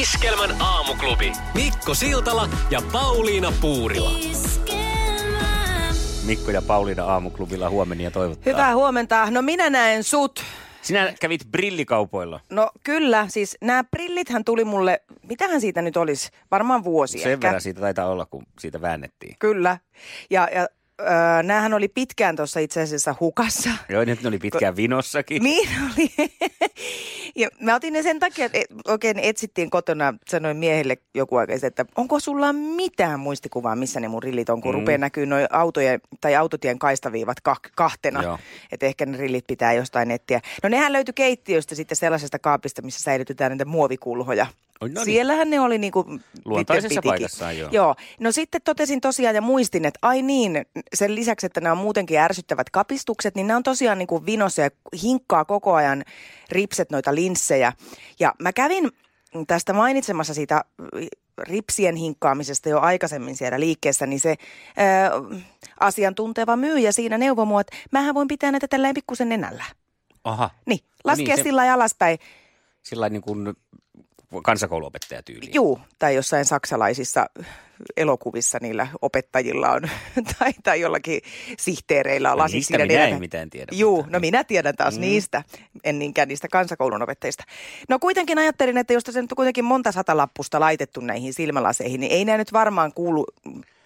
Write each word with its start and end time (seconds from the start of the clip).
Iskelmän 0.00 0.62
aamuklubi. 0.62 1.32
Mikko 1.54 1.94
Siltala 1.94 2.48
ja 2.70 2.82
Pauliina 2.92 3.52
Puurila. 3.60 4.10
Mikko 6.26 6.50
ja 6.50 6.62
Pauliina 6.62 7.04
aamuklubilla 7.04 7.70
huomenia 7.70 8.10
toivottaa. 8.10 8.52
Hyvää 8.52 8.74
huomenta. 8.74 9.30
No 9.30 9.42
minä 9.42 9.70
näen 9.70 10.04
sut. 10.04 10.44
Sinä 10.82 11.14
kävit 11.20 11.40
brillikaupoilla. 11.50 12.40
No 12.50 12.70
kyllä, 12.84 13.26
siis 13.28 13.56
nämä 13.60 13.84
brillithän 13.84 14.44
tuli 14.44 14.64
mulle, 14.64 15.02
mitähän 15.28 15.60
siitä 15.60 15.82
nyt 15.82 15.96
olisi, 15.96 16.30
varmaan 16.50 16.84
vuosi 16.84 17.18
Sen 17.18 17.32
ehkä. 17.32 17.46
verran 17.46 17.60
siitä 17.60 17.80
taitaa 17.80 18.06
olla, 18.08 18.26
kun 18.26 18.46
siitä 18.58 18.80
väännettiin. 18.80 19.36
Kyllä. 19.38 19.78
Ja, 20.30 20.48
ja 20.54 20.66
öö, 21.00 21.42
näähän 21.42 21.74
oli 21.74 21.88
pitkään 21.88 22.36
tuossa 22.36 22.60
itse 22.60 22.82
asiassa 22.82 23.14
hukassa. 23.20 23.70
Joo, 23.88 24.04
nyt 24.04 24.22
ne 24.22 24.28
oli 24.28 24.38
pitkään 24.38 24.76
vinossakin. 24.76 25.42
Niin 25.42 25.68
oli. 25.84 26.10
ja 27.42 27.48
mä 27.60 27.74
otin 27.74 27.92
ne 27.92 28.02
sen 28.02 28.18
takia, 28.18 28.44
että 28.44 28.58
et- 28.58 28.66
oikein 28.88 29.18
etsittiin 29.18 29.70
kotona, 29.70 30.14
sanoin 30.28 30.56
miehelle 30.56 30.96
joku 31.14 31.36
aika 31.36 31.52
että 31.66 31.84
onko 31.96 32.20
sulla 32.20 32.52
mitään 32.52 33.20
muistikuvaa, 33.20 33.76
missä 33.76 34.00
ne 34.00 34.08
mun 34.08 34.22
rillit 34.22 34.48
on, 34.48 34.60
kun 34.60 34.74
mm. 34.74 34.80
rupeaa 34.80 34.98
näkyy 34.98 35.26
noin 35.26 35.46
autojen, 35.50 36.00
tai 36.20 36.36
autotien 36.36 36.78
kaistaviivat 36.78 37.36
kah- 37.48 37.70
kahtena. 37.76 38.38
Että 38.72 38.86
ehkä 38.86 39.06
ne 39.06 39.18
rillit 39.18 39.46
pitää 39.46 39.72
jostain 39.72 40.10
etsiä. 40.10 40.40
No 40.62 40.68
nehän 40.68 40.92
löytyi 40.92 41.14
keittiöstä 41.14 41.74
sitten 41.74 41.96
sellaisesta 41.96 42.38
kaapista, 42.38 42.82
missä 42.82 43.00
säilytetään 43.00 43.52
niitä 43.52 43.64
muovikulhoja. 43.64 44.46
No 44.80 44.86
niin. 44.88 45.04
Siellähän 45.04 45.50
ne 45.50 45.60
oli 45.60 45.78
niinku... 45.78 46.04
Luontaisessa 46.44 47.00
paikassaan, 47.04 47.58
joo. 47.58 47.70
Joo. 47.72 47.94
No 48.20 48.32
sitten 48.32 48.60
totesin 48.64 49.00
tosiaan 49.00 49.34
ja 49.34 49.42
muistin, 49.42 49.84
että 49.84 49.98
ai 50.02 50.22
niin, 50.22 50.66
sen 50.94 51.14
lisäksi, 51.14 51.46
että 51.46 51.60
nämä 51.60 51.72
on 51.72 51.78
muutenkin 51.78 52.18
ärsyttävät 52.18 52.70
kapistukset, 52.70 53.34
niin 53.34 53.46
nämä 53.46 53.56
on 53.56 53.62
tosiaan 53.62 53.98
niin 53.98 54.06
kuin 54.06 54.26
vinossa 54.26 54.62
ja 54.62 54.70
hinkkaa 55.02 55.44
koko 55.44 55.74
ajan 55.74 56.04
ripset 56.50 56.90
noita 56.90 57.14
linssejä. 57.14 57.72
Ja 58.20 58.34
mä 58.42 58.52
kävin 58.52 58.90
tästä 59.46 59.72
mainitsemassa 59.72 60.34
siitä 60.34 60.64
ripsien 61.38 61.96
hinkkaamisesta 61.96 62.68
jo 62.68 62.80
aikaisemmin 62.80 63.36
siellä 63.36 63.60
liikkeessä, 63.60 64.06
niin 64.06 64.20
se 64.20 64.34
ää, 64.76 65.10
asiantunteva 65.80 66.56
myyjä 66.56 66.92
siinä 66.92 67.18
neuvoi 67.18 67.46
mua, 67.46 67.60
että 67.60 67.76
mähän 67.92 68.14
voin 68.14 68.28
pitää 68.28 68.50
näitä 68.52 68.68
tällä 68.68 68.94
pikkusen 68.94 69.28
nenällä. 69.28 69.64
Aha. 70.24 70.50
Niin, 70.66 70.80
No 70.84 70.90
laskea 71.04 71.22
niin, 71.22 71.28
niin, 71.28 71.36
se- 71.36 71.42
sillä 71.42 71.60
lailla 71.60 71.74
alaspäin. 71.74 72.18
Sillä 72.82 73.08
niin 73.08 73.22
kuin 73.22 73.54
kansakouluopettaja 74.42 75.22
tyyliin. 75.22 75.54
Juu, 75.54 75.80
tai 75.98 76.14
jossain 76.14 76.44
saksalaisissa 76.44 77.26
elokuvissa 77.96 78.58
niillä 78.62 78.86
opettajilla 79.02 79.70
on, 79.70 79.82
tai, 80.38 80.52
tai 80.62 80.80
jollakin 80.80 81.20
sihteereillä 81.58 82.32
on 82.32 82.38
No 82.38 82.42
lasit 82.42 82.54
niistä 82.54 82.78
minä 82.78 83.06
en 83.06 83.20
mitään 83.20 83.50
tiedä, 83.50 83.72
Juu, 83.72 83.96
mutta- 83.96 84.12
no 84.12 84.20
minä 84.20 84.44
tiedän 84.44 84.76
taas 84.76 84.94
mm. 84.94 85.00
niistä, 85.00 85.42
en 85.84 85.98
niinkään 85.98 86.28
niistä 86.28 86.48
kansakoulun 86.52 87.02
opettajista. 87.02 87.44
No 87.88 87.98
kuitenkin 87.98 88.38
ajattelin, 88.38 88.78
että 88.78 88.92
jos 88.92 89.04
tässä 89.04 89.22
nyt 89.22 89.32
on 89.32 89.36
kuitenkin 89.36 89.64
monta 89.64 89.92
sata 89.92 90.16
lappusta 90.16 90.60
laitettu 90.60 91.00
näihin 91.00 91.34
silmälaseihin, 91.34 92.00
niin 92.00 92.12
ei 92.12 92.24
nämä 92.24 92.38
nyt 92.38 92.52
varmaan 92.52 92.92
kuulu 92.92 93.26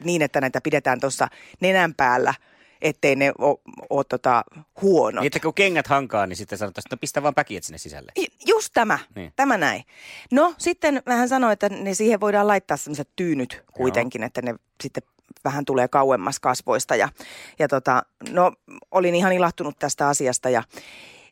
niin, 0.04 0.22
että 0.22 0.40
näitä 0.40 0.60
pidetään 0.60 1.00
tuossa 1.00 1.28
nenän 1.60 1.94
päällä, 1.94 2.34
ettei 2.82 3.16
ne 3.16 3.32
ole 3.90 4.04
tota, 4.08 4.44
huonot. 4.82 5.20
Niin, 5.20 5.26
että 5.26 5.40
kun 5.40 5.54
kengät 5.54 5.86
hankaa, 5.86 6.26
niin 6.26 6.36
sitten 6.36 6.58
sanotaan, 6.58 6.82
että 6.86 6.96
no 6.96 6.98
pistä 7.00 7.22
vaan 7.22 7.34
päkiet 7.34 7.64
sinne 7.64 7.78
sisälle. 7.78 8.12
Ju- 8.16 8.24
Just 8.46 8.70
tämä, 8.74 8.98
Niin. 9.14 9.32
tämä 9.36 9.56
näin. 9.58 9.84
No 10.32 10.54
sitten 10.58 11.02
hän 11.06 11.28
sanoi, 11.28 11.52
että 11.52 11.68
ne 11.68 11.94
siihen 11.94 12.20
voidaan 12.20 12.46
laittaa 12.46 12.76
sellaiset 12.76 13.08
tyynyt 13.16 13.64
kuitenkin, 13.72 14.22
että 14.22 14.42
ne 14.42 14.54
sitten 14.82 15.02
vähän 15.44 15.64
tulee 15.64 15.88
kauemmas 15.88 16.40
kasvoista. 16.40 16.96
Ja, 16.96 17.08
ja 17.58 17.68
tota, 17.68 18.02
no 18.30 18.52
olin 18.90 19.14
ihan 19.14 19.32
ilahtunut 19.32 19.78
tästä 19.78 20.08
asiasta 20.08 20.50
ja 20.50 20.62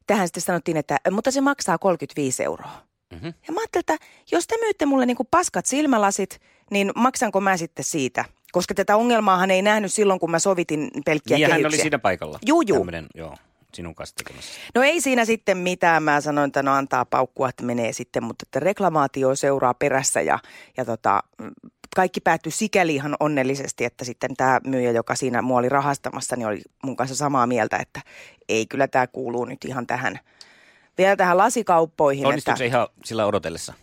tähän 0.07 0.29
sitten 0.29 0.43
sanottiin, 0.43 0.77
että 0.77 0.97
mutta 1.11 1.31
se 1.31 1.41
maksaa 1.41 1.79
35 1.79 2.45
euroa. 2.45 2.71
Mhm. 3.15 3.27
Ja 3.27 3.53
mä 3.53 3.61
ajattelin, 3.61 3.81
että 3.91 3.97
jos 4.33 4.47
te 4.47 4.57
myytte 4.61 4.87
mulle 4.87 5.07
niin 5.07 5.17
kuin 5.17 5.29
paskat 5.31 5.67
silmälasit, 5.67 6.41
niin 6.71 6.93
maksanko 6.97 7.41
mä 7.41 7.57
sitten 7.57 7.85
siitä? 7.85 8.25
Koska 8.53 8.75
tätä 8.75 8.97
ongelmaahan 8.97 9.51
ei 9.51 9.63
nähnyt 9.63 9.93
silloin, 9.93 10.21
kun 10.21 10.31
mä 10.31 10.39
sovitin 10.39 10.91
pelkkiä 11.05 11.37
Niin 11.37 11.43
ja 11.43 11.49
hän 11.49 11.57
oli 11.57 11.63
kehyksiä. 11.63 11.83
siinä 11.83 11.99
paikalla. 11.99 12.39
Juu, 12.47 12.63
juu. 12.63 12.79
Tämmönen, 12.79 13.07
joo, 13.15 13.37
sinun 13.75 13.95
kanssa 13.95 14.17
tekemässä. 14.17 14.61
No 14.75 14.83
ei 14.83 15.01
siinä 15.01 15.25
sitten 15.25 15.59
mitään. 15.59 16.03
Mä 16.03 16.21
sanoin, 16.21 16.49
että 16.49 16.63
no 16.63 16.73
antaa 16.73 17.05
paukkua, 17.05 17.49
että 17.49 17.65
menee 17.65 17.93
sitten, 17.93 18.25
mutta 18.25 18.45
että 18.49 18.61
reklamaatio 18.61 19.35
seuraa 19.35 19.75
perässä 19.75 20.21
ja, 20.21 20.39
ja 20.77 20.85
tota, 20.85 21.23
kaikki 21.97 22.21
päättyi 22.21 22.53
sikäli 22.53 22.95
ihan 22.95 23.17
onnellisesti, 23.21 23.85
että 23.85 24.05
sitten 24.05 24.37
tämä 24.37 24.61
myyjä, 24.67 24.91
joka 24.91 25.15
siinä 25.15 25.43
mua 25.43 25.59
oli 25.59 25.69
rahastamassa, 25.69 26.37
niin 26.37 26.47
oli 26.47 26.61
mun 26.85 26.97
kanssa 26.97 27.17
samaa 27.17 27.47
mieltä, 27.47 27.77
että 27.77 28.01
ei 28.49 28.67
kyllä 28.67 28.89
tämä 28.89 29.07
kuuluu 29.07 29.45
nyt 29.45 29.65
ihan 29.65 29.87
tähän, 29.87 30.19
vielä 30.99 31.17
tähän 31.17 31.39
lasikauppoihin. 31.39 32.27
Onnistuiko 32.27 32.55
että, 32.55 32.59
se 32.59 32.67
ihan 32.67 32.89
sillä 33.05 33.27
odotellessa? 33.27 33.75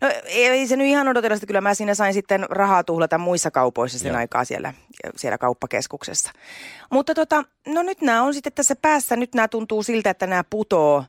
No 0.00 0.08
ei 0.24 0.66
se 0.66 0.76
nyt 0.76 0.86
ihan 0.86 1.08
odotella 1.08 1.36
kyllä 1.46 1.60
mä 1.60 1.74
siinä 1.74 1.94
sain 1.94 2.14
sitten 2.14 2.46
rahaa 2.50 2.84
tuhlata 2.84 3.18
muissa 3.18 3.50
kaupoissa 3.50 3.98
sen 3.98 4.08
Joo. 4.08 4.18
aikaa 4.18 4.44
siellä, 4.44 4.74
siellä 5.16 5.38
kauppakeskuksessa. 5.38 6.32
Mutta 6.92 7.14
tota, 7.14 7.44
no 7.66 7.82
nyt 7.82 8.00
nämä 8.00 8.22
on 8.22 8.34
sitten 8.34 8.52
tässä 8.52 8.76
päässä, 8.82 9.16
nyt 9.16 9.34
nämä 9.34 9.48
tuntuu 9.48 9.82
siltä, 9.82 10.10
että 10.10 10.26
nämä 10.26 10.44
putoo. 10.50 11.04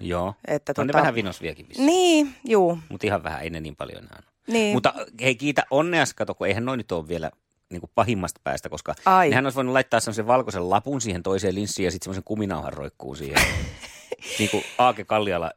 Joo. 0.00 0.34
Että 0.46 0.72
on 0.78 0.86
ne 0.86 0.92
tota- 0.92 0.96
vähän 0.96 1.14
vinos 1.14 1.42
vissiin. 1.42 1.86
Niin, 1.86 2.34
juu. 2.44 2.78
Mutta 2.88 3.06
ihan 3.06 3.22
vähän, 3.22 3.42
ei 3.42 3.50
ne 3.50 3.60
niin 3.60 3.76
paljon 3.76 4.04
enää. 4.04 4.22
Niin. 4.46 4.74
Mutta 4.74 4.94
hei, 5.20 5.34
kiitä 5.34 5.62
onneas, 5.70 6.14
kato, 6.14 6.34
kun 6.34 6.46
eihän 6.46 6.64
noin 6.64 6.78
nyt 6.78 6.92
ole 6.92 7.08
vielä 7.08 7.30
niin 7.70 7.80
kuin 7.80 7.90
pahimmasta 7.94 8.40
päästä, 8.44 8.68
koska 8.68 8.94
Ai. 9.04 9.28
nehän 9.28 9.46
olisi 9.46 9.56
voinut 9.56 9.72
laittaa 9.72 10.00
semmoisen 10.00 10.26
valkoisen 10.26 10.70
lapun 10.70 11.00
siihen 11.00 11.22
toiseen 11.22 11.54
linssiin 11.54 11.84
ja 11.84 11.90
sitten 11.90 12.04
semmoisen 12.04 12.24
kuminauhan 12.24 12.72
roikkuun 12.72 13.16
siihen. 13.16 13.42
niin 14.38 14.50
kuin 14.50 14.64
Aake 14.78 15.04
Kalliala 15.04 15.50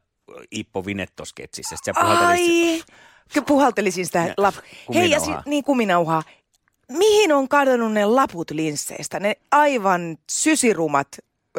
Ippo 0.50 0.80
Vinetto-sketsissä. 0.86 1.76
Sitten 1.76 1.94
sä 1.94 2.00
puhaltelit- 2.00 2.84
Ai, 3.36 3.42
puhaltelisin 3.46 4.06
sitä 4.06 4.18
Ja 4.18 4.34
lap... 4.36 4.54
Hei, 4.94 5.10
ja 5.10 5.20
si- 5.20 5.30
niin 5.46 5.64
kuminauhaa. 5.64 6.22
Mihin 6.88 7.32
on 7.32 7.48
kadonnut 7.48 7.92
ne 7.92 8.04
laput 8.04 8.50
linsseistä? 8.50 9.20
Ne 9.20 9.36
aivan 9.52 10.18
sysirumat 10.30 11.08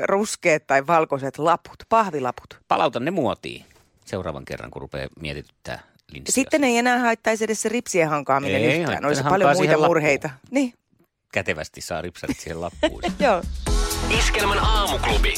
ruskeat 0.04 0.68
tai 0.68 0.88
valkoiset 0.88 1.38
laput, 1.38 1.84
pahvilaput. 1.90 2.60
Palauta 2.68 3.00
ne 3.00 3.12
muotiin 3.12 3.66
seuraavan 4.06 4.46
kerran, 4.46 4.72
kun 4.72 4.82
rupeaa 4.82 5.08
mietityttää 5.20 5.80
linssiä. 6.14 6.34
Sitten 6.34 6.64
ei 6.64 6.78
enää 6.78 7.00
haittaisi 7.00 7.44
edes 7.44 7.62
se 7.62 7.70
ripsien 7.70 8.10
hankaaminen 8.10 8.62
Ei 8.62 8.80
yhtään. 8.82 9.06
Olisi 9.06 9.24
paljon 9.24 9.56
muita 9.58 9.72
lappuun. 9.72 9.88
murheita. 9.90 10.30
Niin, 10.52 10.74
Kätevästi 11.34 11.82
saa 11.82 12.02
ripsarit 12.02 12.40
siihen 12.40 12.62
lappuun. 12.62 13.02
joo. 13.20 13.42
Iskelmän 14.20 14.60
aamuklubi. 14.60 15.34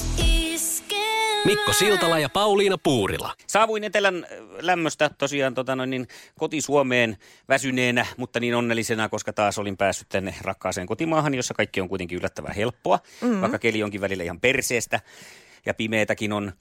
Mikko 1.46 1.74
Siltala 1.74 2.20
ja 2.20 2.30
Pauliina 2.30 2.78
Puurila. 2.78 3.34
Saavuin 3.48 3.84
Etelän 3.84 4.16
äh, 4.16 4.30
lämmöstä 4.60 5.10
tosiaan 5.18 5.54
tota 5.54 5.76
noin, 5.76 5.90
niin 5.90 6.08
koti-Suomeen 6.40 7.18
väsyneenä, 7.50 8.06
mutta 8.18 8.40
niin 8.40 8.56
onnellisena, 8.56 9.10
koska 9.10 9.34
taas 9.34 9.58
olin 9.58 9.78
päässyt 9.78 10.10
tänne 10.10 10.36
rakkaaseen 10.42 10.88
kotimaahan, 10.88 11.34
jossa 11.34 11.54
kaikki 11.54 11.82
on 11.82 11.90
kuitenkin 11.90 12.18
yllättävän 12.18 12.56
helppoa, 12.56 13.00
mm-hmm. 13.22 13.42
vaikka 13.42 13.60
keli 13.60 13.84
onkin 13.84 14.02
välillä 14.02 14.24
ihan 14.24 14.40
perseestä 14.40 15.00
ja 15.66 15.74
pimeätäkin 15.74 16.34
on. 16.34 16.54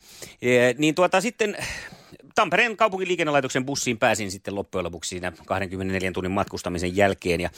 E, 0.42 0.74
niin 0.78 0.94
tuota 0.94 1.20
sitten 1.20 1.56
Tampereen 2.34 2.76
kaupunkiliikennelaitoksen 2.76 3.66
bussiin 3.66 3.98
pääsin 3.98 4.30
sitten 4.30 4.54
loppujen 4.54 4.84
lopuksi 4.84 5.08
siinä 5.08 5.32
24 5.46 6.12
tunnin 6.12 6.32
matkustamisen 6.32 6.96
jälkeen. 6.96 7.40
Ja 7.40 7.50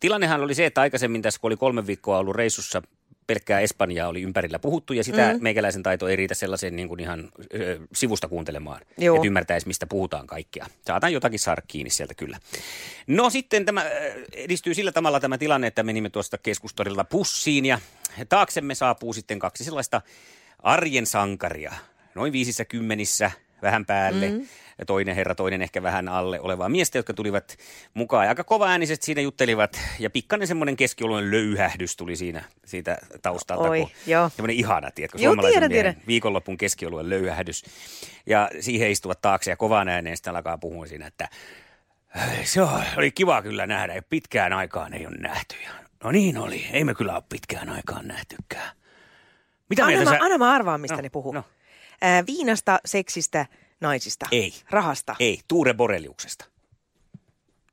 tilannehan 0.00 0.40
oli 0.40 0.54
se, 0.54 0.66
että 0.66 0.80
aikaisemmin 0.80 1.22
tässä 1.22 1.40
kun 1.40 1.48
oli 1.48 1.56
kolme 1.56 1.86
viikkoa 1.86 2.18
ollut 2.18 2.36
reissussa 2.36 2.82
pelkkää 3.30 3.60
Espanjaa 3.60 4.08
oli 4.08 4.22
ympärillä 4.22 4.58
puhuttu 4.58 4.92
ja 4.92 5.04
sitä 5.04 5.32
mm. 5.34 5.42
meikäläisen 5.42 5.82
taito 5.82 6.08
ei 6.08 6.16
riitä 6.16 6.34
sellaiseen 6.34 6.76
niin 6.76 6.88
kuin 6.88 7.00
ihan 7.00 7.28
ö, 7.54 7.80
sivusta 7.94 8.28
kuuntelemaan, 8.28 8.80
Joo. 8.98 9.16
että 9.16 9.26
ymmärtäisi 9.26 9.66
mistä 9.66 9.86
puhutaan 9.86 10.26
kaikkea. 10.26 10.66
Saatan 10.86 11.12
jotakin 11.12 11.38
saada 11.38 11.62
kiinni 11.68 11.90
sieltä 11.90 12.14
kyllä. 12.14 12.38
No 13.06 13.30
sitten 13.30 13.64
tämä 13.64 13.84
edistyy 14.32 14.74
sillä 14.74 14.92
tavalla 14.92 15.20
tämä 15.20 15.38
tilanne, 15.38 15.66
että 15.66 15.82
menimme 15.82 16.10
tuosta 16.10 16.38
keskustorilta 16.38 17.04
pussiin 17.04 17.66
ja 17.66 17.80
taaksemme 18.28 18.74
saapuu 18.74 19.12
sitten 19.12 19.38
kaksi 19.38 19.64
sellaista 19.64 20.02
arjen 20.58 21.06
sankaria, 21.06 21.72
noin 22.14 22.32
viisissä 22.32 22.64
kymmenissä, 22.64 23.30
vähän 23.62 23.86
päälle. 23.86 24.28
Mm. 24.28 24.46
Ja 24.78 24.86
toinen 24.86 25.14
herra, 25.14 25.34
toinen 25.34 25.62
ehkä 25.62 25.82
vähän 25.82 26.08
alle 26.08 26.40
olevaa 26.40 26.68
miestä, 26.68 26.98
jotka 26.98 27.14
tulivat 27.14 27.56
mukaan. 27.94 28.24
Ja 28.24 28.28
aika 28.28 28.44
kova 28.44 28.68
ääniset 28.68 29.02
siinä 29.02 29.20
juttelivat 29.20 29.80
ja 29.98 30.10
pikkainen 30.10 30.48
semmoinen 30.48 30.76
keskioluinen 30.76 31.30
löyhähdys 31.30 31.96
tuli 31.96 32.16
siinä 32.16 32.44
siitä 32.64 32.98
taustalta. 33.22 33.68
Oi, 33.68 33.80
kun, 33.80 33.90
joo. 34.06 34.28
Semmoinen 34.28 34.56
ihana, 34.56 34.90
tiedätkö, 34.90 35.18
Joo, 35.18 35.30
suomalaisen 35.30 35.54
tiedän, 35.54 35.70
miehen 35.70 35.94
tiedän. 35.94 36.06
viikonloppun 36.06 36.56
keskioluen 36.56 37.10
löyhähdys. 37.10 37.64
Ja 38.26 38.50
siihen 38.60 38.90
istuvat 38.90 39.20
taakse 39.20 39.50
ja 39.50 39.56
kovaan 39.56 39.88
ääneen 39.88 40.16
sitten 40.16 40.36
alkaa 40.36 40.58
puhua 40.58 40.86
siinä, 40.86 41.06
että 41.06 41.28
Se 42.44 42.60
oli 42.96 43.10
kiva 43.10 43.42
kyllä 43.42 43.66
nähdä. 43.66 44.02
Pitkään 44.10 44.52
aikaan 44.52 44.94
ei 44.94 45.06
ole 45.06 45.16
nähty. 45.16 45.56
No 46.04 46.10
niin 46.10 46.38
oli. 46.38 46.66
Ei 46.72 46.84
me 46.84 46.94
kyllä 46.94 47.14
ole 47.14 47.22
pitkään 47.28 47.68
aikaan 47.68 48.08
nähtykään. 48.08 48.70
Mitä 49.70 49.84
anna, 49.84 50.04
mä, 50.04 50.10
sä... 50.10 50.18
anna 50.20 50.38
mä 50.38 50.52
arvaan, 50.52 50.80
mistä 50.80 50.96
no, 50.96 51.02
ne 51.02 51.10
puhuu. 51.10 51.32
No. 51.32 51.44
Äh, 52.04 52.26
viinasta, 52.26 52.78
seksistä, 52.84 53.46
naisista. 53.80 54.26
Ei. 54.32 54.52
Rahasta. 54.70 55.16
Ei, 55.18 55.40
Tuure 55.48 55.74
Boreliuksesta. 55.74 56.44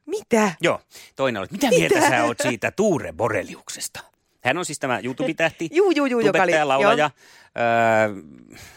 Mitä? 0.06 0.52
Joo, 0.62 0.82
toinen 1.16 1.40
oli, 1.40 1.48
mitä, 1.52 1.70
mitä 1.70 1.80
mieltä 1.80 2.10
sä 2.10 2.24
oot 2.24 2.38
siitä 2.44 2.72
Tuure 2.72 3.14
Boreliuksesta? 3.14 4.00
Hän 4.44 4.58
on 4.58 4.66
siis 4.66 4.80
tämä 4.80 5.00
YouTube-tähti, 5.04 5.70
juu, 5.78 5.92
juu, 5.92 6.06
juu, 6.06 6.20
joka 6.20 6.44
oli, 6.44 6.64
laulaja, 6.64 7.10
öö, 7.58 8.24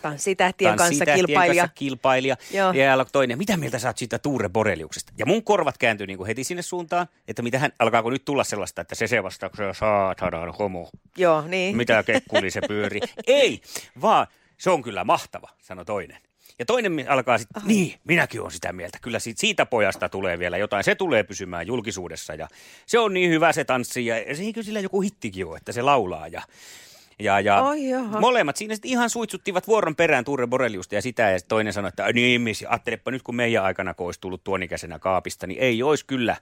tanssitähtien 0.03 0.77
kanssa 0.77 1.05
kilpailija. 1.07 1.63
Kanssa 1.63 1.75
kilpailija. 1.75 2.37
Joo. 2.51 2.73
Ja 2.73 3.05
toinen, 3.13 3.39
mitä 3.39 3.57
mieltä 3.57 3.79
sä 3.79 3.89
oot 3.89 3.99
siitä 3.99 4.19
Tuure 4.19 4.49
Boreliuksesta? 4.49 5.13
Ja 5.19 5.27
mun 5.27 5.45
korvat 5.45 5.79
kääntyy 5.79 6.07
niin 6.07 6.17
kuin 6.17 6.27
heti 6.27 6.45
sinne 6.45 6.63
suuntaan, 6.63 7.07
että 7.29 7.43
mitä 7.43 7.59
hän, 7.59 7.73
alkaako 7.79 8.11
nyt 8.11 8.25
tulla 8.25 8.45
sellaista, 8.45 8.83
että 8.83 8.95
se 8.95 9.07
se 9.07 9.23
vastaa, 9.23 9.51
saatanan 9.73 10.55
homo. 10.59 10.91
Joo, 11.17 11.45
niin. 11.47 11.77
Mitä 11.77 12.03
kekkuli 12.03 12.51
se 12.51 12.61
pyöri. 12.69 13.01
Ei, 13.27 13.61
vaan 14.01 14.27
se 14.61 14.71
on 14.71 14.83
kyllä 14.83 15.05
mahtava, 15.05 15.49
sanoi 15.63 15.85
toinen. 15.85 16.19
Ja 16.59 16.67
toinen 16.67 17.07
alkaa 17.09 17.39
sitten, 17.39 17.63
niin, 17.67 17.95
minäkin 18.05 18.41
olen 18.41 18.53
sitä 18.53 18.73
mieltä. 18.73 18.99
Kyllä 19.03 19.19
siitä, 19.19 19.41
siitä 19.41 19.67
pojasta 19.67 20.09
tulee 20.09 20.39
vielä 20.39 20.57
jotain. 20.57 20.85
Se 20.85 20.95
tulee 20.95 21.23
pysymään 21.23 21.67
julkisuudessa 21.67 22.35
ja 22.35 22.49
se 22.87 22.99
on 22.99 23.15
niin 23.15 23.31
hyvä 23.31 23.53
se 23.53 23.65
tanssi 23.65 24.07
ja 24.07 24.15
se 24.37 24.53
kyllä 24.53 24.65
sillä 24.65 24.81
joku 24.81 25.01
hittikin 25.01 25.47
on, 25.47 25.57
että 25.57 25.73
se 25.73 25.83
laulaa 25.83 26.29
ja 26.29 26.43
ja, 27.19 27.41
ja 27.41 27.63
oh, 27.63 27.75
molemmat 28.21 28.57
siinä 28.57 28.75
sitten 28.75 28.91
ihan 28.91 29.11
suitsuttivat 29.11 29.67
vuoron 29.67 29.97
perään 29.97 30.25
Turre 30.25 30.47
Boreliusta 30.47 30.95
ja 30.95 31.03
sitä 31.03 31.31
ja 31.31 31.39
toinen 31.49 31.73
sanoi, 31.73 31.89
että 31.89 32.13
niin, 32.13 32.43
ajattelepa 32.69 33.11
nyt 33.11 33.23
kun 33.23 33.37
meidän 33.37 33.65
aikana 33.65 33.95
kun 33.95 34.07
olisi 34.07 34.21
tullut 34.21 34.45
tuonikäisenä 34.45 34.99
kaapista, 34.99 35.47
niin 35.47 35.61
ei 35.61 35.83
olisi 35.83 36.07
kyllä, 36.07 36.37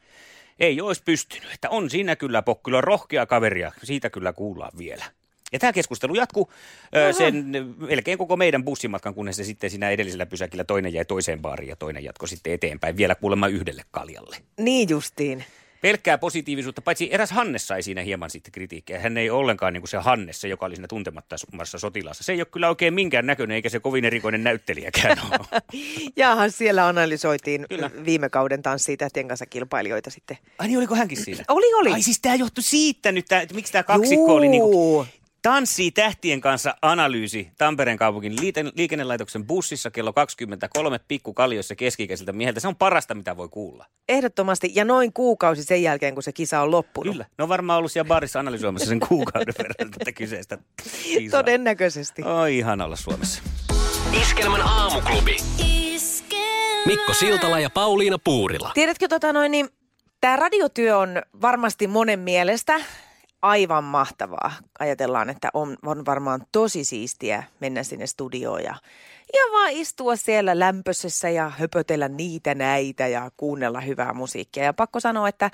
ei 0.61 0.81
olisi 0.81 1.03
pystynyt. 1.05 1.55
Että 1.55 1.71
on 1.71 1.91
siinä 1.91 2.17
kyllä 2.17 2.43
pokkyllä 2.43 2.81
rohkea 2.81 3.27
kaveria, 3.27 3.73
siitä 3.83 4.11
kyllä 4.11 4.33
kuullaan 4.33 4.73
vielä. 4.79 5.05
Ja 5.53 5.59
tämä 5.59 5.73
keskustelu 5.73 6.15
jatkuu 6.15 6.53
ö, 6.97 7.13
sen 7.13 7.47
melkein 7.77 8.19
koko 8.19 8.37
meidän 8.37 8.65
bussimatkan, 8.65 9.15
kunnes 9.15 9.37
se 9.37 9.45
sitten 9.45 9.71
siinä 9.71 9.91
edellisellä 9.91 10.27
pysäkillä 10.27 10.65
toinen 10.65 10.93
jäi 10.93 11.05
toiseen 11.05 11.41
baariin 11.41 11.69
ja 11.69 11.77
toinen 11.77 12.05
jatko 12.05 12.27
sitten 12.27 12.53
eteenpäin 12.53 12.97
vielä 12.97 13.15
kuulemma 13.15 13.49
yhdelle 13.49 13.83
kaljalle. 13.91 14.37
Niin 14.59 14.89
justiin. 14.89 15.45
Pelkkää 15.81 16.19
positiivisuutta, 16.19 16.83
paitsi 16.83 17.09
eräs 17.13 17.31
Hannes 17.31 17.67
sai 17.67 17.83
siinä 17.83 18.03
hieman 18.03 18.31
sitten 18.31 18.53
kritiikkiä. 18.53 19.01
Hän 19.01 19.17
ei 19.17 19.31
ollenkaan 19.31 19.73
niin 19.73 19.81
kuin 19.81 19.89
se 19.89 19.97
Hannes, 19.97 20.41
se 20.41 20.49
joka 20.49 20.67
oli 20.67 20.75
siinä 20.75 20.89
tuntemattomassa 20.89 21.79
sotilassa. 21.79 22.25
Se 22.25 22.33
ei 22.33 22.41
ole 22.41 22.47
kyllä 22.53 22.69
oikein 22.69 22.95
minkään 22.95 23.27
näköinen, 23.27 23.55
eikä 23.55 23.69
se 23.69 23.81
kovin 23.81 24.05
erikoinen 24.05 24.45
näyttelijäkään 24.45 25.19
ole. 25.31 25.63
Jaahan 26.17 26.51
siellä 26.51 26.87
analysoitiin 26.87 27.67
kyllä. 27.69 27.91
viime 28.05 28.29
kauden 28.29 28.63
tanssitähtien 28.63 29.29
kanssa 29.29 29.47
kilpailijoita 29.47 30.11
sitten. 30.11 30.37
Ai 30.59 30.67
niin, 30.67 30.79
oliko 30.79 30.95
hänkin 30.95 31.25
siinä? 31.25 31.45
Oli, 31.49 31.75
oli. 31.75 31.93
Ai 31.93 32.03
siis 32.03 32.21
tämä 32.21 32.35
johtui 32.35 32.63
siitä 32.65 33.13
nyt, 33.13 33.27
tää, 33.27 33.41
että 33.41 33.55
miksi 33.55 33.73
tämä 33.73 33.83
kaksikko 33.83 34.27
Juu. 34.27 34.37
oli 34.37 34.49
niin 34.49 34.63
kuin 34.63 35.09
Tanssii 35.49 35.91
tähtien 35.91 36.41
kanssa 36.41 36.75
analyysi 36.83 37.51
Tampereen 37.59 37.99
kaupungin 37.99 38.37
liikennelaitoksen 38.75 39.47
bussissa 39.47 39.91
kello 39.91 40.13
23 40.13 41.01
pikkukaljoissa 41.09 41.75
keskikäisiltä 41.75 42.33
mieheltä. 42.33 42.61
Se 42.61 42.69
on 42.69 42.77
parasta, 42.77 43.15
mitä 43.15 43.37
voi 43.37 43.49
kuulla. 43.49 43.87
Ehdottomasti, 44.09 44.73
ja 44.75 44.85
noin 44.85 45.13
kuukausi 45.13 45.65
sen 45.65 45.83
jälkeen, 45.83 46.15
kun 46.15 46.23
se 46.23 46.33
kisa 46.33 46.61
on 46.61 46.71
loppunut. 46.71 47.13
Kyllä, 47.13 47.27
ne 47.39 47.43
on 47.43 47.49
varmaan 47.49 47.79
ollut 47.79 47.93
siellä 47.93 48.09
barissa 48.09 48.41
analysoimassa 48.41 48.89
sen 48.89 49.01
kuukauden 49.01 49.55
verran 49.59 49.91
tätä 49.91 50.13
kyseistä 50.13 50.59
kisaa. 51.03 51.41
Todennäköisesti. 51.41 52.23
Oi, 52.23 52.59
ihan 52.59 52.81
olla 52.81 52.97
Suomessa. 52.97 53.43
Iskelmän 54.21 54.63
aamuklubi. 54.63 55.37
Mikko 56.87 57.15
Siltala 57.15 57.61
ja 57.61 57.71
Pauliina 57.71 58.19
Puurila. 58.19 58.71
Tiedätkö, 58.75 59.09
tota 59.09 59.33
noin, 59.33 59.53
niin 59.53 59.69
tämä 60.21 60.37
radiotyö 60.37 60.99
on 60.99 61.23
varmasti 61.41 61.87
monen 61.87 62.19
mielestä 62.19 62.81
aivan 63.43 63.85
mahtavaa. 63.85 64.53
Ajatellaan, 64.79 65.31
että 65.31 65.49
on, 65.55 65.77
on 65.87 66.07
varmaan 66.07 66.47
tosi 66.53 66.85
siistiä 66.85 67.43
mennä 67.61 67.83
sinne 67.83 68.07
studioon 68.07 68.63
ja, 68.63 68.75
ja 69.33 69.43
vaan 69.53 69.71
istua 69.73 70.17
siellä 70.17 70.59
lämpöisessä 70.59 71.29
ja 71.29 71.53
höpötellä 71.59 72.09
niitä 72.09 72.55
näitä 72.55 73.07
ja 73.07 73.31
kuunnella 73.37 73.81
hyvää 73.81 74.13
musiikkia. 74.13 74.65
Ja 74.65 74.73
pakko 74.73 75.01
sanoa, 75.01 75.29
että 75.29 75.51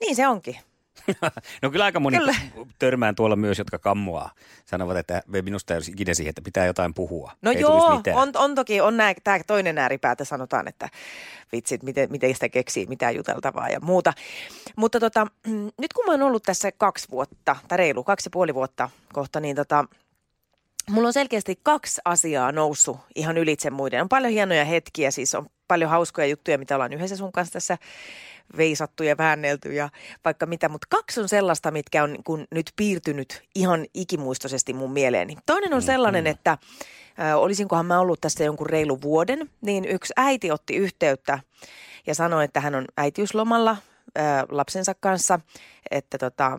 niin 0.00 0.16
se 0.16 0.28
onkin. 0.28 0.56
no 1.62 1.70
kyllä 1.70 1.84
aika 1.84 2.00
moni 2.00 2.18
kyllä. 2.18 2.34
törmään 2.78 3.14
tuolla 3.14 3.36
myös, 3.36 3.58
jotka 3.58 3.78
kammoaa. 3.78 4.30
Sanovat, 4.64 4.96
että 4.96 5.22
minusta 5.42 5.74
ei 5.74 5.76
olisi 5.76 5.92
ikinä 5.92 6.14
siihen, 6.14 6.30
että 6.30 6.42
pitää 6.42 6.66
jotain 6.66 6.94
puhua. 6.94 7.32
No 7.42 7.50
ei 7.50 7.60
joo, 7.60 8.02
on, 8.14 8.30
on 8.34 8.54
toki, 8.54 8.80
on 8.80 8.96
nää, 8.96 9.14
tämä 9.24 9.38
toinen 9.46 9.78
ääripäätä 9.78 10.24
sanotaan, 10.24 10.68
että 10.68 10.88
vitsit, 11.52 11.82
miten, 11.82 12.10
miten 12.10 12.34
sitä 12.34 12.48
keksii, 12.48 12.86
mitä 12.86 13.10
juteltavaa 13.10 13.68
ja 13.68 13.80
muuta. 13.80 14.12
Mutta 14.76 15.00
tota, 15.00 15.26
nyt 15.80 15.92
kun 15.92 16.04
mä 16.06 16.12
oon 16.12 16.22
ollut 16.22 16.42
tässä 16.42 16.72
kaksi 16.72 17.08
vuotta, 17.10 17.56
tai 17.68 17.78
reilu 17.78 18.04
kaksi 18.04 18.26
ja 18.26 18.30
puoli 18.30 18.54
vuotta 18.54 18.90
kohta, 19.12 19.40
niin 19.40 19.56
tota, 19.56 19.84
Mulla 20.90 21.06
on 21.06 21.12
selkeästi 21.12 21.60
kaksi 21.62 22.00
asiaa 22.04 22.52
noussut 22.52 22.98
ihan 23.14 23.38
ylitse 23.38 23.70
muiden. 23.70 24.02
On 24.02 24.08
paljon 24.08 24.32
hienoja 24.32 24.64
hetkiä, 24.64 25.10
siis 25.10 25.34
on 25.34 25.46
paljon 25.68 25.90
hauskoja 25.90 26.26
juttuja, 26.26 26.58
mitä 26.58 26.74
ollaan 26.74 26.92
yhdessä 26.92 27.16
sun 27.16 27.32
kanssa 27.32 27.52
tässä 27.52 27.78
veisattu 28.56 29.02
ja 29.02 29.18
väännelty 29.18 29.72
ja 29.72 29.88
vaikka 30.24 30.46
mitä. 30.46 30.68
Mutta 30.68 30.86
kaksi 30.90 31.20
on 31.20 31.28
sellaista, 31.28 31.70
mitkä 31.70 32.02
on 32.02 32.16
kun 32.24 32.46
nyt 32.50 32.72
piirtynyt 32.76 33.42
ihan 33.54 33.86
ikimuistoisesti 33.94 34.72
mun 34.72 34.92
mieleeni. 34.92 35.36
Toinen 35.46 35.74
on 35.74 35.82
sellainen, 35.82 36.24
mm-hmm. 36.24 36.30
että 36.30 36.58
olisinkohan 37.34 37.86
mä 37.86 38.00
ollut 38.00 38.20
tässä 38.20 38.44
jonkun 38.44 38.70
reilu 38.70 39.02
vuoden, 39.02 39.50
niin 39.60 39.84
yksi 39.84 40.12
äiti 40.16 40.50
otti 40.50 40.76
yhteyttä 40.76 41.38
ja 42.06 42.14
sanoi, 42.14 42.44
että 42.44 42.60
hän 42.60 42.74
on 42.74 42.84
äitiyslomalla 42.96 43.76
lapsensa 44.48 44.94
kanssa, 45.00 45.40
että 45.90 46.18
tota, 46.18 46.58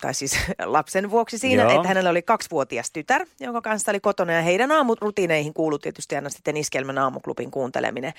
tai 0.00 0.14
siis 0.14 0.38
lapsen 0.64 1.10
vuoksi 1.10 1.38
siinä, 1.38 1.62
Joo. 1.62 1.72
että 1.72 1.88
hänellä 1.88 2.10
oli 2.10 2.22
kaksivuotias 2.22 2.90
tytär, 2.90 3.26
jonka 3.40 3.60
kanssa 3.60 3.92
oli 3.92 4.00
kotona 4.00 4.32
ja 4.32 4.42
heidän 4.42 4.72
aamurutiineihin 4.72 5.54
kuului 5.54 5.78
tietysti 5.78 6.14
aina 6.14 6.28
sitten 6.28 6.56
iskelmän 6.56 6.98
aamuklubin 6.98 7.50
kuunteleminen. 7.50 8.12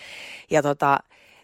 Ja 0.50 0.62
tota, 0.62 1.00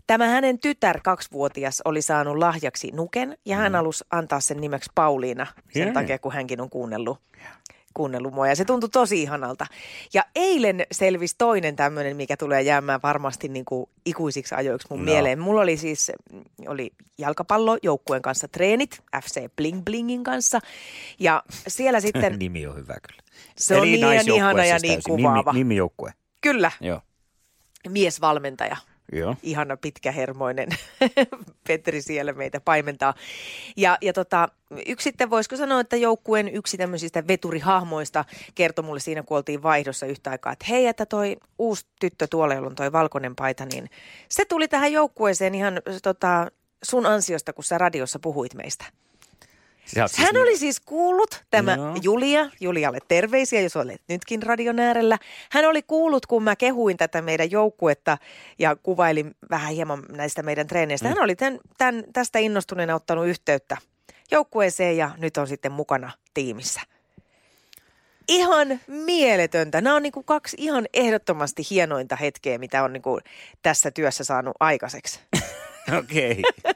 Tämä 0.07 0.27
hänen 0.27 0.59
tytär, 0.59 0.99
kaksivuotias, 1.03 1.81
oli 1.85 2.01
saanut 2.01 2.37
lahjaksi 2.37 2.91
nuken 2.91 3.37
ja 3.45 3.57
hän 3.57 3.71
mm. 3.71 3.75
halusi 3.75 4.03
antaa 4.11 4.39
sen 4.39 4.61
nimeksi 4.61 4.91
Pauliina 4.95 5.47
sen 5.69 5.81
yeah. 5.81 5.93
takia, 5.93 6.19
kun 6.19 6.31
hänkin 6.31 6.61
on 6.61 6.69
kuunnellut, 6.69 7.17
kuunnellut 7.93 8.33
mua. 8.33 8.47
Ja 8.47 8.55
se 8.55 8.65
tuntui 8.65 8.89
tosi 8.89 9.21
ihanalta. 9.21 9.65
Ja 10.13 10.25
eilen 10.35 10.85
selvisi 10.91 11.35
toinen 11.37 11.75
tämmöinen, 11.75 12.17
mikä 12.17 12.37
tulee 12.37 12.61
jäämään 12.61 12.99
varmasti 13.03 13.47
niin 13.47 13.65
kuin 13.65 13.89
ikuisiksi 14.05 14.55
ajoiksi 14.55 14.87
mun 14.89 14.99
no. 14.99 15.05
mieleen. 15.05 15.39
Mulla 15.39 15.61
oli 15.61 15.77
siis 15.77 16.11
oli 16.67 16.91
jalkapallojoukkueen 17.17 18.21
kanssa 18.21 18.47
treenit, 18.47 19.03
FC 19.23 19.41
Bling 19.55 19.83
Blingin 19.85 20.23
kanssa. 20.23 20.59
Ja 21.19 21.43
siellä 21.67 21.99
sitten... 22.05 22.39
Nimi 22.39 22.67
on 22.67 22.75
hyvä 22.75 22.95
kyllä. 23.07 23.23
Se 23.57 23.75
Eli 23.75 24.03
on 24.03 24.09
niin 24.09 24.35
ihana 24.35 24.65
ja 24.65 24.77
niin 24.81 24.99
kuvaava. 25.07 25.51
Nimi, 25.51 25.59
nimijoukkue. 25.59 26.13
Kyllä. 26.41 26.71
Joo. 26.81 27.01
Miesvalmentaja. 27.89 28.77
Joo. 29.11 29.35
Ihana 29.43 29.77
pitkähermoinen 29.77 30.69
Petri 31.67 32.01
siellä 32.01 32.33
meitä 32.33 32.59
paimentaa. 32.59 33.13
Ja, 33.77 33.97
ja 34.01 34.13
tota, 34.13 34.49
yksi 34.85 35.03
sitten 35.03 35.29
voisiko 35.29 35.55
sanoa, 35.55 35.79
että 35.79 35.95
joukkueen 35.95 36.47
yksi 36.47 36.77
tämmöisistä 36.77 37.27
veturihahmoista 37.27 38.25
kertoi 38.55 38.85
mulle 38.85 38.99
siinä, 38.99 39.23
kun 39.23 39.37
oltiin 39.37 39.63
vaihdossa 39.63 40.05
yhtä 40.05 40.31
aikaa, 40.31 40.53
että 40.53 40.65
hei, 40.69 40.87
että 40.87 41.05
toi 41.05 41.37
uusi 41.59 41.85
tyttö 41.99 42.27
tuolla, 42.27 42.53
jolla 42.53 42.67
on 42.67 42.75
toi 42.75 42.91
valkoinen 42.91 43.35
paita, 43.35 43.65
niin 43.65 43.89
se 44.29 44.45
tuli 44.45 44.67
tähän 44.67 44.91
joukkueeseen 44.91 45.55
ihan 45.55 45.81
tota, 46.03 46.51
sun 46.83 47.05
ansiosta, 47.05 47.53
kun 47.53 47.63
sä 47.63 47.77
radiossa 47.77 48.19
puhuit 48.19 48.53
meistä. 48.53 48.85
Siis 49.85 50.17
Hän 50.17 50.37
oli 50.37 50.57
siis 50.57 50.79
kuullut, 50.79 51.43
tämä 51.49 51.77
no. 51.77 51.95
Julia, 52.01 52.49
Julialle 52.59 52.99
terveisiä, 53.07 53.61
jos 53.61 53.75
olet 53.75 54.01
nytkin 54.07 54.43
radion 54.43 54.79
äärellä. 54.79 55.17
Hän 55.51 55.65
oli 55.65 55.81
kuullut, 55.81 56.25
kun 56.25 56.43
mä 56.43 56.55
kehuin 56.55 56.97
tätä 56.97 57.21
meidän 57.21 57.51
joukkuetta 57.51 58.17
ja 58.59 58.75
kuvailin 58.75 59.35
vähän 59.49 59.73
hieman 59.73 60.03
näistä 60.09 60.43
meidän 60.43 60.67
treeneistä. 60.67 61.07
Mm. 61.07 61.15
Hän 61.15 61.23
oli 61.23 61.35
tämän, 61.35 61.59
tämän, 61.77 62.03
tästä 62.13 62.39
innostuneena 62.39 62.95
ottanut 62.95 63.27
yhteyttä 63.27 63.77
joukkueeseen 64.31 64.97
ja 64.97 65.11
nyt 65.17 65.37
on 65.37 65.47
sitten 65.47 65.71
mukana 65.71 66.11
tiimissä. 66.33 66.81
Ihan 68.27 68.79
mieletöntä. 68.87 69.81
Nämä 69.81 69.95
on 69.95 70.03
niin 70.03 70.13
kuin 70.13 70.25
kaksi 70.25 70.57
ihan 70.59 70.85
ehdottomasti 70.93 71.63
hienointa 71.69 72.15
hetkeä, 72.15 72.57
mitä 72.57 72.83
on 72.83 72.93
niin 72.93 73.01
kuin 73.01 73.21
tässä 73.61 73.91
työssä 73.91 74.23
saanut 74.23 74.55
aikaiseksi. 74.59 75.19
Okei. 75.99 76.31
Okay. 76.31 76.73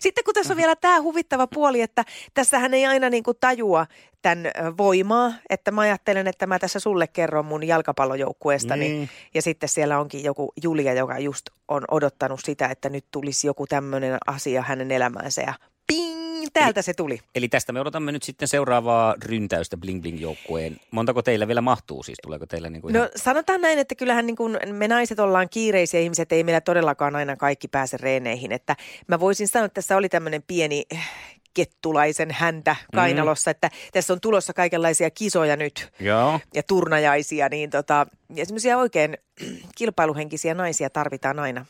Sitten 0.00 0.24
kun 0.24 0.34
tässä 0.34 0.52
on 0.52 0.56
vielä 0.56 0.76
tämä 0.76 1.02
huvittava 1.02 1.46
puoli, 1.46 1.80
että 1.80 2.04
tässähän 2.34 2.74
ei 2.74 2.86
aina 2.86 3.10
niin 3.10 3.22
kuin 3.22 3.36
tajua 3.40 3.86
tämän 4.22 4.52
voimaa, 4.78 5.32
että 5.50 5.70
mä 5.70 5.80
ajattelen, 5.80 6.26
että 6.26 6.46
mä 6.46 6.58
tässä 6.58 6.80
sulle 6.80 7.06
kerron 7.06 7.44
mun 7.44 7.66
jalkapallojoukkueestani 7.66 8.88
niin. 8.88 9.10
ja 9.34 9.42
sitten 9.42 9.68
siellä 9.68 9.98
onkin 9.98 10.24
joku 10.24 10.52
Julia, 10.62 10.92
joka 10.92 11.18
just 11.18 11.46
on 11.68 11.84
odottanut 11.90 12.40
sitä, 12.44 12.66
että 12.66 12.88
nyt 12.88 13.04
tulisi 13.10 13.46
joku 13.46 13.66
tämmöinen 13.66 14.18
asia 14.26 14.62
hänen 14.62 14.90
elämäänsä 14.90 15.42
ja 15.42 15.54
ping, 15.86 16.17
täältä 16.52 16.82
se 16.82 16.94
tuli. 16.94 17.20
Eli 17.34 17.48
tästä 17.48 17.72
me 17.72 17.80
odotamme 17.80 18.12
nyt 18.12 18.22
sitten 18.22 18.48
seuraavaa 18.48 19.14
ryntäystä 19.24 19.76
Bling 19.76 20.02
Bling 20.02 20.20
joukkueen. 20.20 20.76
Montako 20.90 21.22
teillä 21.22 21.46
vielä 21.46 21.60
mahtuu 21.60 22.02
siis? 22.02 22.18
Tuleeko 22.22 22.46
teillä 22.46 22.70
niin 22.70 22.82
kuin 22.82 22.92
No 22.92 22.98
ihan... 23.00 23.10
sanotaan 23.16 23.60
näin, 23.60 23.78
että 23.78 23.94
kyllähän 23.94 24.26
niin 24.26 24.36
kuin 24.36 24.58
me 24.72 24.88
naiset 24.88 25.20
ollaan 25.20 25.48
kiireisiä 25.48 26.00
ihmiset, 26.00 26.32
ei 26.32 26.44
meillä 26.44 26.60
todellakaan 26.60 27.16
aina 27.16 27.36
kaikki 27.36 27.68
pääse 27.68 27.96
reeneihin. 27.96 28.52
Että 28.52 28.76
mä 29.08 29.20
voisin 29.20 29.48
sanoa, 29.48 29.66
että 29.66 29.74
tässä 29.74 29.96
oli 29.96 30.08
tämmöinen 30.08 30.42
pieni 30.46 30.84
eh, 30.90 31.10
kettulaisen 31.54 32.30
häntä 32.30 32.76
kainalossa, 32.94 33.48
mm. 33.48 33.50
että 33.50 33.70
tässä 33.92 34.12
on 34.12 34.20
tulossa 34.20 34.52
kaikenlaisia 34.52 35.10
kisoja 35.10 35.56
nyt 35.56 35.92
Joo. 36.00 36.40
ja 36.54 36.62
turnajaisia, 36.62 37.48
niin 37.48 37.70
tota, 37.70 38.06
ja 38.34 38.46
semmoisia 38.46 38.78
oikein 38.78 39.18
kilpailuhenkisiä 39.78 40.54
naisia 40.54 40.90
tarvitaan 40.90 41.38
aina. 41.38 41.66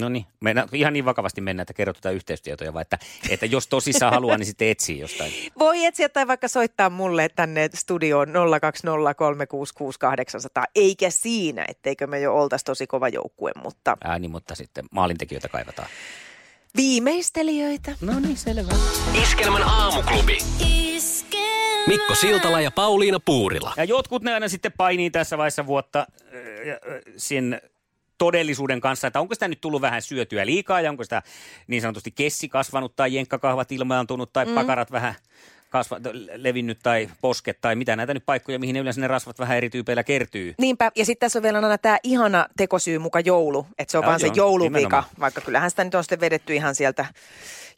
No 0.00 0.08
niin, 0.08 0.26
ihan 0.72 0.92
niin 0.92 1.04
vakavasti 1.04 1.40
mennään, 1.40 1.62
että 1.62 1.74
kerrot 1.74 1.96
tätä 1.96 2.10
yhteystietoja, 2.10 2.74
vai 2.74 2.82
että, 2.82 2.98
että 3.30 3.46
jos 3.46 3.66
tosissaan 3.66 4.12
haluaa, 4.12 4.36
niin 4.36 4.46
sitten 4.46 4.68
etsii 4.68 4.98
jostain. 4.98 5.32
Voi 5.58 5.84
etsiä 5.84 6.08
tai 6.08 6.26
vaikka 6.26 6.48
soittaa 6.48 6.90
mulle 6.90 7.28
tänne 7.28 7.70
studioon 7.74 8.28
020366800, 8.28 8.32
eikä 10.74 11.10
siinä, 11.10 11.64
etteikö 11.68 12.06
me 12.06 12.20
jo 12.20 12.34
oltaisi 12.36 12.64
tosi 12.64 12.86
kova 12.86 13.08
joukkue, 13.08 13.52
mutta 13.62 13.96
Ääni, 14.04 14.28
mutta 14.28 14.54
sitten 14.54 14.84
maalintekijöitä 14.90 15.48
kaivataan. 15.48 15.88
viimeistelijöitä. 16.76 17.92
No 18.00 18.20
niin, 18.20 18.36
selvä. 18.36 18.72
Iskelmän 19.22 19.62
aamuklubi. 19.62 20.38
Mikko 21.86 22.14
Siltala 22.14 22.60
ja 22.60 22.70
Pauliina 22.70 23.20
Puurila. 23.20 23.72
Ja 23.76 23.84
jotkut 23.84 24.22
ne 24.22 24.34
aina 24.34 24.48
sitten 24.48 24.72
painii 24.76 25.10
tässä 25.10 25.38
vaiheessa 25.38 25.66
vuotta 25.66 25.98
äh, 26.00 26.66
ja, 26.66 26.74
äh, 26.74 26.80
sen 27.16 27.60
todellisuuden 28.20 28.80
kanssa, 28.80 29.06
että 29.06 29.20
onko 29.20 29.34
sitä 29.34 29.48
nyt 29.48 29.60
tullut 29.60 29.82
vähän 29.82 30.02
syötyä 30.02 30.46
liikaa 30.46 30.80
ja 30.80 30.90
onko 30.90 31.04
sitä 31.04 31.22
niin 31.66 31.82
sanotusti 31.82 32.10
kessi 32.10 32.48
kasvanut 32.48 32.96
tai 32.96 33.14
jenkkakahvat 33.14 33.72
ilmaantunut 33.72 34.32
tai 34.32 34.44
mm. 34.44 34.54
pakarat 34.54 34.92
vähän 34.92 35.14
kasva, 35.70 35.96
levinnyt 36.34 36.78
tai 36.82 37.08
posket 37.20 37.58
tai 37.60 37.76
mitä 37.76 37.96
näitä 37.96 38.14
nyt 38.14 38.26
paikkoja, 38.26 38.58
mihin 38.58 38.74
ne 38.74 38.80
yleensä 38.80 39.00
ne 39.00 39.08
rasvat 39.08 39.38
vähän 39.38 39.56
eri 39.56 39.70
tyypeillä 39.70 40.04
kertyy. 40.04 40.54
Niinpä, 40.58 40.92
ja 40.96 41.04
sitten 41.04 41.26
tässä 41.26 41.38
on 41.38 41.42
vielä 41.42 41.58
aina 41.58 41.78
tämä 41.78 41.98
ihana 42.02 42.46
tekosyy 42.56 42.98
muka 42.98 43.20
joulu, 43.20 43.66
että 43.78 43.92
se 43.92 43.98
on 43.98 44.04
Joo, 44.04 44.08
vaan 44.08 44.20
se 44.20 44.30
jouluvika, 44.34 44.78
nimenomaan. 44.78 45.04
vaikka 45.20 45.40
kyllähän 45.40 45.70
sitä 45.70 45.84
nyt 45.84 45.94
on 45.94 46.04
sitten 46.04 46.20
vedetty 46.20 46.54
ihan 46.54 46.74
sieltä 46.74 47.06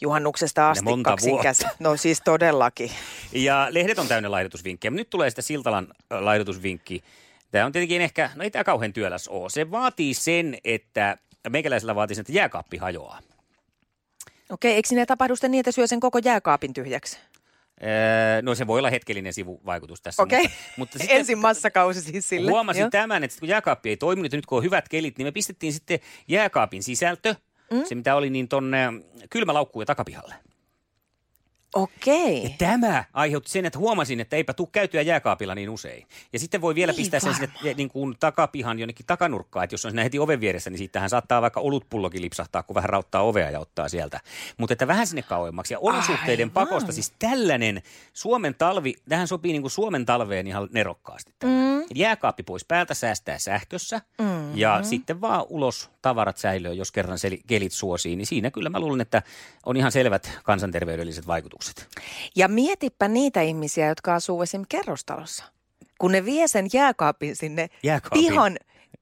juhannuksesta 0.01 0.71
asti 0.71 0.85
monta 0.85 1.11
kaksin. 1.11 1.35
No 1.79 1.97
siis 1.97 2.21
todellakin. 2.25 2.91
Ja 3.33 3.67
lehdet 3.71 3.99
on 3.99 4.09
täynnä 4.09 4.31
laihdutusvinkkejä, 4.31 4.91
mutta 4.91 5.01
nyt 5.01 5.11
tulee 5.11 5.31
sitä 5.31 5.43
Siltalan 5.43 5.87
äh, 6.13 6.21
laihdutusvinkki. 6.21 7.05
Tämä 7.53 7.67
on 7.67 7.73
tietenkin 7.73 8.03
ehkä, 8.03 8.31
no 8.35 8.45
ei 8.45 8.51
tämä 8.51 8.65
kauhean 8.65 8.93
työläs 8.93 9.29
ole. 9.29 9.51
Se 9.51 9.71
vaatii 9.71 10.15
sen, 10.15 10.59
että 10.65 11.19
meikäläisellä 11.49 11.95
vaatii 11.95 12.15
sen, 12.15 12.23
että 12.23 12.33
jääkaappi 12.33 12.77
hajoaa. 12.77 13.21
Okei, 14.51 14.75
eikö 14.75 14.89
sinne 14.89 15.07
tapahdu 15.07 15.37
sitten 15.37 15.51
niin, 15.51 15.61
että 15.61 15.73
syö 15.73 15.87
sen 15.87 16.01
koko 16.01 16.19
jääkaapin 16.25 16.73
tyhjäksi? 16.73 17.19
Öö, 17.83 18.43
No 18.43 18.55
se 18.55 18.67
voi 18.67 18.79
olla 18.79 18.91
hetkellinen 18.91 19.33
sivuvaikutus 19.33 20.01
tässä. 20.03 20.23
Okei, 20.23 20.43
Mutta, 20.49 20.59
mutta 20.77 20.99
sitten 20.99 21.17
ensin 21.19 21.39
massakausi 21.39 22.01
siis 22.01 22.29
sille. 22.29 22.51
huomasin 22.51 22.81
Joo. 22.81 22.91
tämän, 22.91 23.25
että 23.25 23.41
kun 23.41 23.49
jääkaappi 23.49 23.89
ei 23.89 23.97
toiminut 23.97 24.33
ja 24.33 24.39
nyt 24.39 24.47
kun 24.47 24.59
on 24.59 24.65
hyvät 24.65 24.89
kelit, 24.89 25.19
niin 25.19 25.27
me 25.27 25.33
pistettiin 25.33 25.73
sitten 25.73 25.99
jääkaapin 26.29 26.83
sisältö, 26.83 27.35
mm? 27.71 27.85
se 27.85 27.95
mitä 27.95 28.15
oli 28.17 28.31
niin 28.31 28.49
tonne 28.49 28.79
kylmälaukkuun 29.31 29.83
ja 29.83 29.87
takapihalle. 29.87 30.35
Okei. 31.75 32.55
Tämä 32.59 33.05
aiheutti 33.13 33.51
sen, 33.51 33.67
että 33.67 33.79
huomasin, 33.79 34.21
että 34.21 34.37
eipä 34.37 34.55
tule 34.55 34.69
käytyä 34.73 35.03
jääkaapilla 35.03 35.55
niin 35.55 35.71
usein. 35.71 36.07
Ja 36.33 36.39
sitten 36.39 36.61
voi 36.61 36.75
vielä 36.75 36.93
Niin 36.93 36.97
pistää 36.97 37.21
sen 37.21 37.35
sinne 37.35 37.75
niin 37.77 37.89
kuin 37.89 38.17
takapihan 38.21 38.79
jonnekin 38.79 39.07
takanurkkaan, 39.07 39.65
että 39.65 39.75
jos 39.75 39.85
on 39.85 39.91
siinä 39.91 40.03
heti 40.03 40.19
oven 40.19 40.41
vieressä, 40.41 40.71
niin 40.71 40.79
siitähän 40.79 41.11
saattaa 41.11 41.43
vaikka 41.43 41.61
olutpullokin 41.61 42.23
lipsahtaa, 42.23 42.63
kun 42.63 42.75
vähän 42.75 42.91
rauttaa 42.91 43.23
ovea 43.23 43.51
ja 43.51 43.61
ottaa 43.61 43.89
sieltä. 43.89 44.21
Mutta 44.57 44.73
että 44.73 44.87
vähän 44.87 45.07
sinne 45.07 45.23
kauemmaksi. 45.23 45.75
Ja 45.75 45.79
olosuhteiden 45.79 46.49
Aivan. 46.49 46.69
pakosta, 46.69 46.93
siis 46.93 47.13
tällainen 47.19 47.83
Suomen 48.13 48.55
talvi, 48.55 48.95
tähän 49.09 49.29
sopii 49.29 49.53
niin 49.53 49.63
kuin 49.63 49.71
Suomen 49.71 50.07
talveen 50.07 50.47
ihan 50.47 50.69
nerokkaasti. 50.73 51.33
Mm. 51.45 51.85
Jääkaappi 51.95 52.43
pois 52.43 52.65
päältä 52.65 52.95
säästää 52.95 53.39
sähkössä 53.39 54.01
mm. 54.19 54.57
ja 54.57 54.83
sitten 54.83 55.21
vaan 55.21 55.45
ulos 55.49 55.91
tavarat 56.03 56.37
säilöö, 56.37 56.73
jos 56.73 56.93
kerran 56.93 57.19
kelit 57.47 57.73
suosii. 57.73 58.17
Niin 58.17 58.27
siinä 58.27 58.51
kyllä 58.51 58.71
mä 58.71 58.81
luulen, 58.81 59.01
että 59.01 59.23
on 59.67 59.77
ihan 59.77 59.93
selvät 59.93 60.31
kansanterveydelliset 60.45 61.27
vaikutukset. 61.27 61.62
Ja 62.37 62.49
mietipä 62.49 63.09
niitä 63.09 63.41
ihmisiä, 63.43 63.89
jotka 63.89 64.15
asuu 64.15 64.43
esimerkiksi 64.43 64.77
kerrostalossa. 64.77 65.45
Kun 65.99 66.13
ne 66.13 66.25
vie 66.25 66.49
sen 66.49 66.67
jääkaapin 66.73 67.37
sinne 67.37 67.69
Jääkaapin. 67.83 68.21
pihan, 68.23 68.57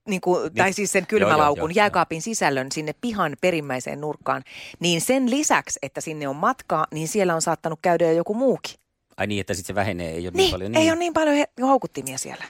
niin 0.09 0.21
kuin, 0.21 0.55
tai 0.55 0.67
Niin. 0.67 0.75
siis 0.75 0.93
sen 0.93 1.00
Joo, 1.00 1.19
joo, 1.19 1.26
kylmälaukun, 1.29 1.71
joo, 1.71 1.75
jääkaapin 1.76 2.23
sisällön 2.23 2.73
sinne 2.73 2.93
pihan 3.00 3.37
perimmäiseen 3.40 4.00
nurkkaan, 4.00 4.43
niin 4.81 5.00
sen 5.00 5.31
lisäksi, 5.31 5.79
että 5.83 6.00
sinne 6.00 6.29
on 6.29 6.37
matkaa, 6.37 6.87
niin 6.90 7.09
siellä 7.09 7.35
on 7.35 7.43
saattanut 7.43 7.79
käydä 7.83 8.05
jo 8.07 8.12
joku 8.12 8.35
muukin. 8.35 8.75
Ai 9.17 9.26
niin, 9.26 9.40
että 9.40 9.55
sitten 9.55 9.67
se 9.67 9.75
vähenee, 9.75 10.11
ei 10.11 10.14
ole 10.14 10.31
niin, 10.31 10.37
Niin, 10.37 10.50
paljon. 10.50 10.75
ei 10.76 10.90
ole 10.90 10.99
niin 10.99 11.12
paljon 11.12 11.37
he, 11.37 11.45
houkuttimia 11.62 12.19
siellä. 12.19 12.45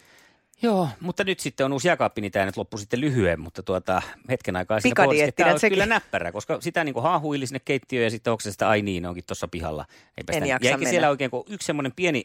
Joo, 0.62 0.88
mutta 1.00 1.24
nyt 1.24 1.40
sitten 1.40 1.66
on 1.66 1.72
uusi 1.72 1.88
jääkaappi, 1.88 2.20
niin 2.20 2.32
tämä 2.32 2.46
nyt 2.46 2.56
loppui 2.56 2.80
sitten 2.80 3.00
lyhyen, 3.00 3.40
mutta 3.40 3.62
tuota, 3.62 4.02
hetken 4.28 4.56
aikaa 4.56 4.80
siinä 4.80 5.04
puolesta. 5.04 5.32
Tämä 5.32 5.58
sekin. 5.58 5.76
kyllä 5.76 5.86
näppärä, 5.86 6.32
koska 6.32 6.60
sitä 6.60 6.84
niin 6.84 6.94
kuin 6.94 7.02
haahuili 7.02 7.46
sinne 7.46 7.60
keittiöön 7.64 8.04
ja 8.04 8.10
sitten 8.10 8.30
onko 8.30 8.40
se 8.40 8.52
sitä, 8.52 8.68
ai 8.68 8.82
niin, 8.82 9.06
onkin 9.06 9.24
tuossa 9.26 9.48
pihalla. 9.48 9.86
Eipä 10.16 10.32
En 10.32 10.34
sitä, 10.34 10.46
jaksa 10.46 10.70
mennä. 10.70 10.90
siellä 10.90 11.10
oikein, 11.10 11.30
kun 11.30 11.44
yksi 11.48 11.66
semmoinen 11.66 11.92
pieni 11.96 12.24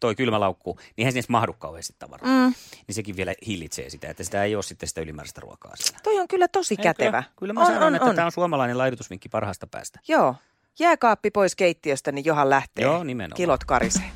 toi 0.00 0.14
kylmälaukku, 0.14 0.76
niin 0.76 0.92
eihän 0.98 1.12
sinne 1.12 1.26
mahdu 1.28 1.52
kauheasti 1.52 1.94
tavaraa. 1.98 2.46
Mm. 2.46 2.54
Niin 2.86 2.94
sekin 2.94 3.16
vielä 3.16 3.34
hillitsee 3.46 3.90
sitä, 3.90 4.10
että 4.10 4.24
sitä 4.24 4.44
ei 4.44 4.54
ole 4.54 4.62
sitten 4.62 4.88
sitä 4.88 5.00
ylimääräistä 5.00 5.40
ruokaa 5.40 5.72
siellä. 5.76 6.00
Toi 6.02 6.20
on 6.20 6.28
kyllä 6.28 6.48
tosi 6.48 6.74
Ei, 6.78 6.82
kätevä. 6.82 7.22
Kyllä, 7.22 7.32
kyllä 7.36 7.52
mä 7.52 7.60
on, 7.60 7.66
sanon, 7.66 7.82
on, 7.82 7.94
että 7.94 8.08
on. 8.08 8.14
tämä 8.14 8.26
on 8.26 8.32
suomalainen 8.32 8.78
laidutusvinkki 8.78 9.28
parhaasta 9.28 9.66
päästä. 9.66 10.00
Joo. 10.08 10.34
Jääkaappi 10.78 11.30
pois 11.30 11.56
keittiöstä, 11.56 12.12
niin 12.12 12.24
johan 12.24 12.50
lähtee. 12.50 12.84
Joo, 12.84 13.04
nimenomaan. 13.04 13.36
Kilot 13.36 13.64
karisee. 13.64 14.10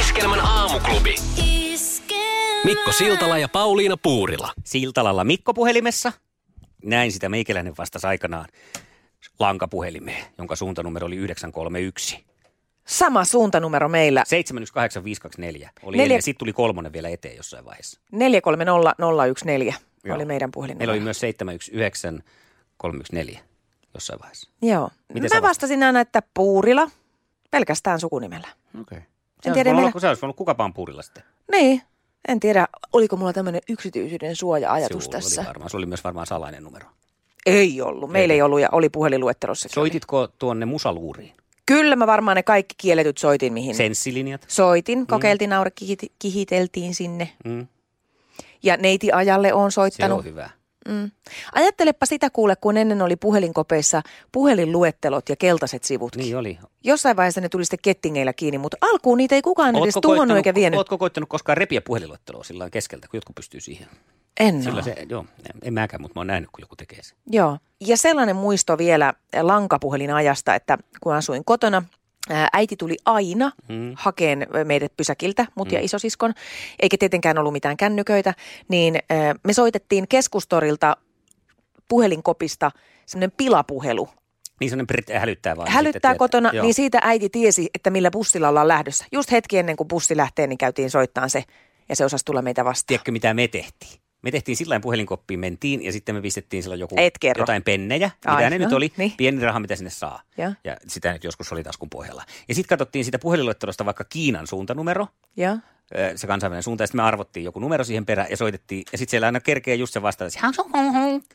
Iskelmän 0.00 0.40
aamuklubi. 0.40 1.14
Mikko 2.64 2.92
Siltala 2.92 3.38
ja 3.38 3.48
Pauliina 3.48 3.96
Puurila. 3.96 4.52
Siltalalla 4.64 5.24
Mikko 5.24 5.54
puhelimessa. 5.54 6.12
Näin 6.84 7.12
sitä 7.12 7.28
meikäläinen 7.28 7.74
vastasi 7.78 8.06
aikanaan 8.06 8.46
lankapuhelimeen, 9.38 10.24
jonka 10.38 10.56
suuntanumero 10.56 11.06
oli 11.06 11.16
931. 11.16 12.24
Sama 12.84 13.24
suuntanumero 13.24 13.88
meillä. 13.88 14.22
718524 14.26 15.70
oli 15.82 15.96
Neljä- 15.96 16.08
Neljä... 16.08 16.20
Sitten 16.20 16.38
tuli 16.38 16.52
kolmonen 16.52 16.92
vielä 16.92 17.08
eteen 17.08 17.36
jossain 17.36 17.64
vaiheessa. 17.64 18.00
430014 18.12 19.80
Joo. 20.04 20.16
oli 20.16 20.24
meidän 20.24 20.50
puhelinnumero. 20.50 20.78
Meillä 20.86 20.92
oli 20.92 21.00
myös 21.04 21.20
719314 21.20 23.44
jossain 23.94 24.20
vaiheessa. 24.20 24.50
Joo. 24.62 24.90
Miten 25.14 25.30
sä 25.30 25.36
Mä 25.36 25.42
vastasin 25.42 25.82
aina, 25.82 26.00
että 26.00 26.22
Puurila, 26.34 26.90
pelkästään 27.50 28.00
sukunimellä. 28.00 28.48
Okei. 28.80 28.98
Okay. 28.98 29.08
En 29.44 29.52
tiedä, 29.52 29.70
Se 29.70 29.74
meillä- 29.74 29.80
olisi 29.80 29.92
voinut, 29.92 30.00
se 30.00 30.08
olisi 30.08 30.22
voinut 30.22 30.36
kukapaan 30.36 30.74
puurilla 30.74 31.02
sitten. 31.02 31.22
Niin, 31.52 31.82
en 32.28 32.40
tiedä, 32.40 32.68
oliko 32.92 33.16
mulla 33.16 33.32
tämmöinen 33.32 33.60
yksityisyyden 33.68 34.36
suoja-ajatus 34.36 35.04
Sinulla 35.04 35.18
tässä. 35.20 35.40
Oli 35.40 35.46
varmaan. 35.48 35.70
Se 35.70 35.76
oli 35.76 35.86
myös 35.86 36.04
varmaan 36.04 36.26
salainen 36.26 36.62
numero. 36.64 36.86
Ei 37.46 37.80
ollut, 37.82 38.10
meillä 38.10 38.34
ei 38.34 38.42
ollut 38.42 38.60
ja 38.60 38.68
oli 38.72 38.88
puhelinluettelossa. 38.88 39.68
Soititko 39.72 40.28
tuonne 40.38 40.66
musaluuriin? 40.66 41.32
Kyllä 41.66 41.96
mä 41.96 42.06
varmaan 42.06 42.36
ne 42.36 42.42
kaikki 42.42 42.74
kielletyt 42.78 43.18
soitin, 43.18 43.52
mihin 43.52 43.74
Senssilinjat? 43.74 44.44
soitin. 44.48 45.06
Kokeiltiin, 45.06 45.50
naura, 45.50 45.70
kihit- 45.84 46.12
kihiteltiin 46.18 46.94
sinne. 46.94 47.32
Mm. 47.44 47.66
Ja 48.62 48.76
neiti 48.76 49.12
ajalle 49.12 49.52
on 49.52 49.72
Se 49.72 49.74
soittanut. 49.74 50.18
on 50.18 50.24
hyvä. 50.24 50.50
Mm. 50.88 51.10
Ajattelepa 51.52 52.06
sitä 52.06 52.30
kuule, 52.30 52.56
kun 52.56 52.76
ennen 52.76 53.02
oli 53.02 53.16
puhelinkopeissa 53.16 54.02
puhelinluettelot 54.32 55.28
ja 55.28 55.36
keltaiset 55.36 55.84
sivut. 55.84 56.16
Niin 56.16 56.36
oli. 56.36 56.58
Jossain 56.84 57.16
vaiheessa 57.16 57.40
ne 57.40 57.48
tuli 57.48 57.64
sitten 57.64 57.78
kettingeillä 57.82 58.32
kiinni, 58.32 58.58
mutta 58.58 58.76
alkuun 58.80 59.18
niitä 59.18 59.34
ei 59.34 59.42
kukaan 59.42 59.76
edes 59.76 59.98
tuonut 60.02 60.36
eikä 60.36 60.54
vienyt. 60.54 60.78
Ootko 60.78 60.98
koittanut 60.98 61.28
koskaan 61.28 61.56
repiä 61.56 61.80
puhelinluetteloa 61.80 62.44
sillä 62.44 62.70
keskeltä, 62.70 63.08
kun 63.08 63.18
jotkut 63.18 63.36
pystyy 63.36 63.60
siihen? 63.60 63.88
En 64.40 64.62
Sillä 64.62 64.82
se, 64.82 64.96
joo, 65.08 65.24
en 65.62 65.74
mäkään, 65.74 66.02
mutta 66.02 66.14
mä 66.14 66.20
oon 66.20 66.26
nähnyt, 66.26 66.50
kun 66.50 66.62
joku 66.62 66.76
tekee 66.76 67.02
sen. 67.02 67.18
Joo. 67.30 67.58
Ja 67.80 67.96
sellainen 67.96 68.36
muisto 68.36 68.78
vielä 68.78 69.14
lankapuhelinajasta, 69.42 70.54
että 70.54 70.78
kun 71.00 71.14
asuin 71.14 71.44
kotona, 71.44 71.82
äiti 72.52 72.76
tuli 72.76 72.96
aina 73.04 73.52
Mm. 73.68 73.92
hakeen 73.96 74.46
meidät 74.64 74.92
pysäkiltä, 74.96 75.46
mut 75.54 75.72
ja 75.72 75.80
isosiskon, 75.80 76.34
eikä 76.80 76.96
tietenkään 76.98 77.38
ollut 77.38 77.52
mitään 77.52 77.76
kännyköitä, 77.76 78.34
niin 78.68 78.98
me 79.44 79.52
soitettiin 79.52 80.08
keskustorilta 80.08 80.96
puhelinkopista 81.88 82.70
semmoinen 83.06 83.32
pilapuhelu. 83.36 84.08
Niin 84.60 84.72
prit- 84.92 85.18
hälyttää 85.18 85.56
vaan. 85.56 85.70
Hälyttää 85.70 86.14
kotona, 86.14 86.50
joo. 86.52 86.64
niin 86.64 86.74
siitä 86.74 86.98
äiti 87.02 87.28
tiesi, 87.28 87.70
että 87.74 87.90
millä 87.90 88.10
bussilla 88.10 88.48
ollaan 88.48 88.68
lähdössä. 88.68 89.04
Just 89.12 89.30
hetki 89.30 89.58
ennen 89.58 89.76
kuin 89.76 89.88
bussi 89.88 90.16
lähtee, 90.16 90.46
niin 90.46 90.58
käytiin 90.58 90.90
soittaa 90.90 91.28
se, 91.28 91.44
ja 91.88 91.96
se 91.96 92.04
osasi 92.04 92.24
tulla 92.24 92.42
meitä 92.42 92.64
vastaan. 92.64 92.86
Tiedätkö, 92.86 93.12
mitä 93.12 93.34
me 93.34 93.48
tehtiin? 93.48 94.00
Me 94.22 94.30
tehtiin 94.30 94.56
sillä 94.56 94.80
puhelinkoppiin, 94.80 95.40
mentiin 95.40 95.84
ja 95.84 95.92
sitten 95.92 96.14
me 96.14 96.20
pistettiin 96.20 96.62
silloin 96.62 96.80
joku, 96.80 96.96
jotain 97.38 97.62
pennejä, 97.62 98.10
Ai, 98.26 98.36
mitä 98.36 98.50
ne 98.50 98.58
no, 98.58 98.64
nyt 98.64 98.72
oli, 98.74 98.92
niin. 98.96 99.12
pieni 99.16 99.44
raha, 99.44 99.60
mitä 99.60 99.76
sinne 99.76 99.90
saa. 99.90 100.22
Ja. 100.38 100.52
ja 100.64 100.76
sitä 100.86 101.12
nyt 101.12 101.24
joskus 101.24 101.52
oli 101.52 101.62
taskun 101.64 101.90
pohjalla. 101.90 102.22
Ja 102.48 102.54
sitten 102.54 102.68
katsottiin 102.68 103.04
sitä 103.04 103.18
puhelinluettelosta 103.18 103.84
vaikka 103.84 104.04
Kiinan 104.04 104.46
suuntanumero, 104.46 105.06
Ja? 105.36 105.56
se 106.16 106.26
kansainvälinen 106.26 106.62
suunta, 106.62 106.82
ja 106.82 106.86
sitten 106.86 106.98
me 106.98 107.02
arvottiin 107.02 107.44
joku 107.44 107.60
numero 107.60 107.84
siihen 107.84 108.06
perään 108.06 108.30
ja 108.30 108.36
soitettiin. 108.36 108.84
Ja 108.92 108.98
sitten 108.98 109.10
siellä 109.10 109.26
aina 109.26 109.40
kerkee 109.40 109.74
just 109.74 109.92
se 109.92 110.02
vastaa, 110.02 110.28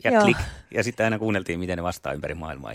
ja 0.03 0.11
Joo. 0.11 0.23
klik. 0.23 0.37
Ja 0.71 0.83
sitten 0.83 1.03
aina 1.03 1.19
kuunneltiin, 1.19 1.59
miten 1.59 1.77
ne 1.77 1.83
vastaa 1.83 2.13
ympäri 2.13 2.33
maailmaa. 2.33 2.71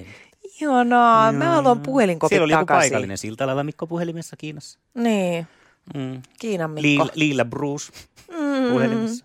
Ihanaa. 0.60 1.32
Mä 1.32 1.44
haluan 1.54 1.80
puhelinkopit 1.80 2.28
Siellä 2.30 2.44
oli 2.44 2.52
joku 2.52 2.64
takaisin. 2.66 2.88
paikallinen 2.90 3.18
Siltalalla 3.18 3.64
Mikko 3.64 3.86
puhelimessa 3.86 4.36
Kiinassa. 4.36 4.78
Niin. 4.94 5.46
Mm. 5.94 6.22
Kiinan 6.40 6.70
Mikko. 6.70 6.82
Liila, 6.82 7.08
Liila 7.14 7.44
Bruce 7.44 7.92
Mm. 8.30 8.70
puhelimessa. 8.70 9.24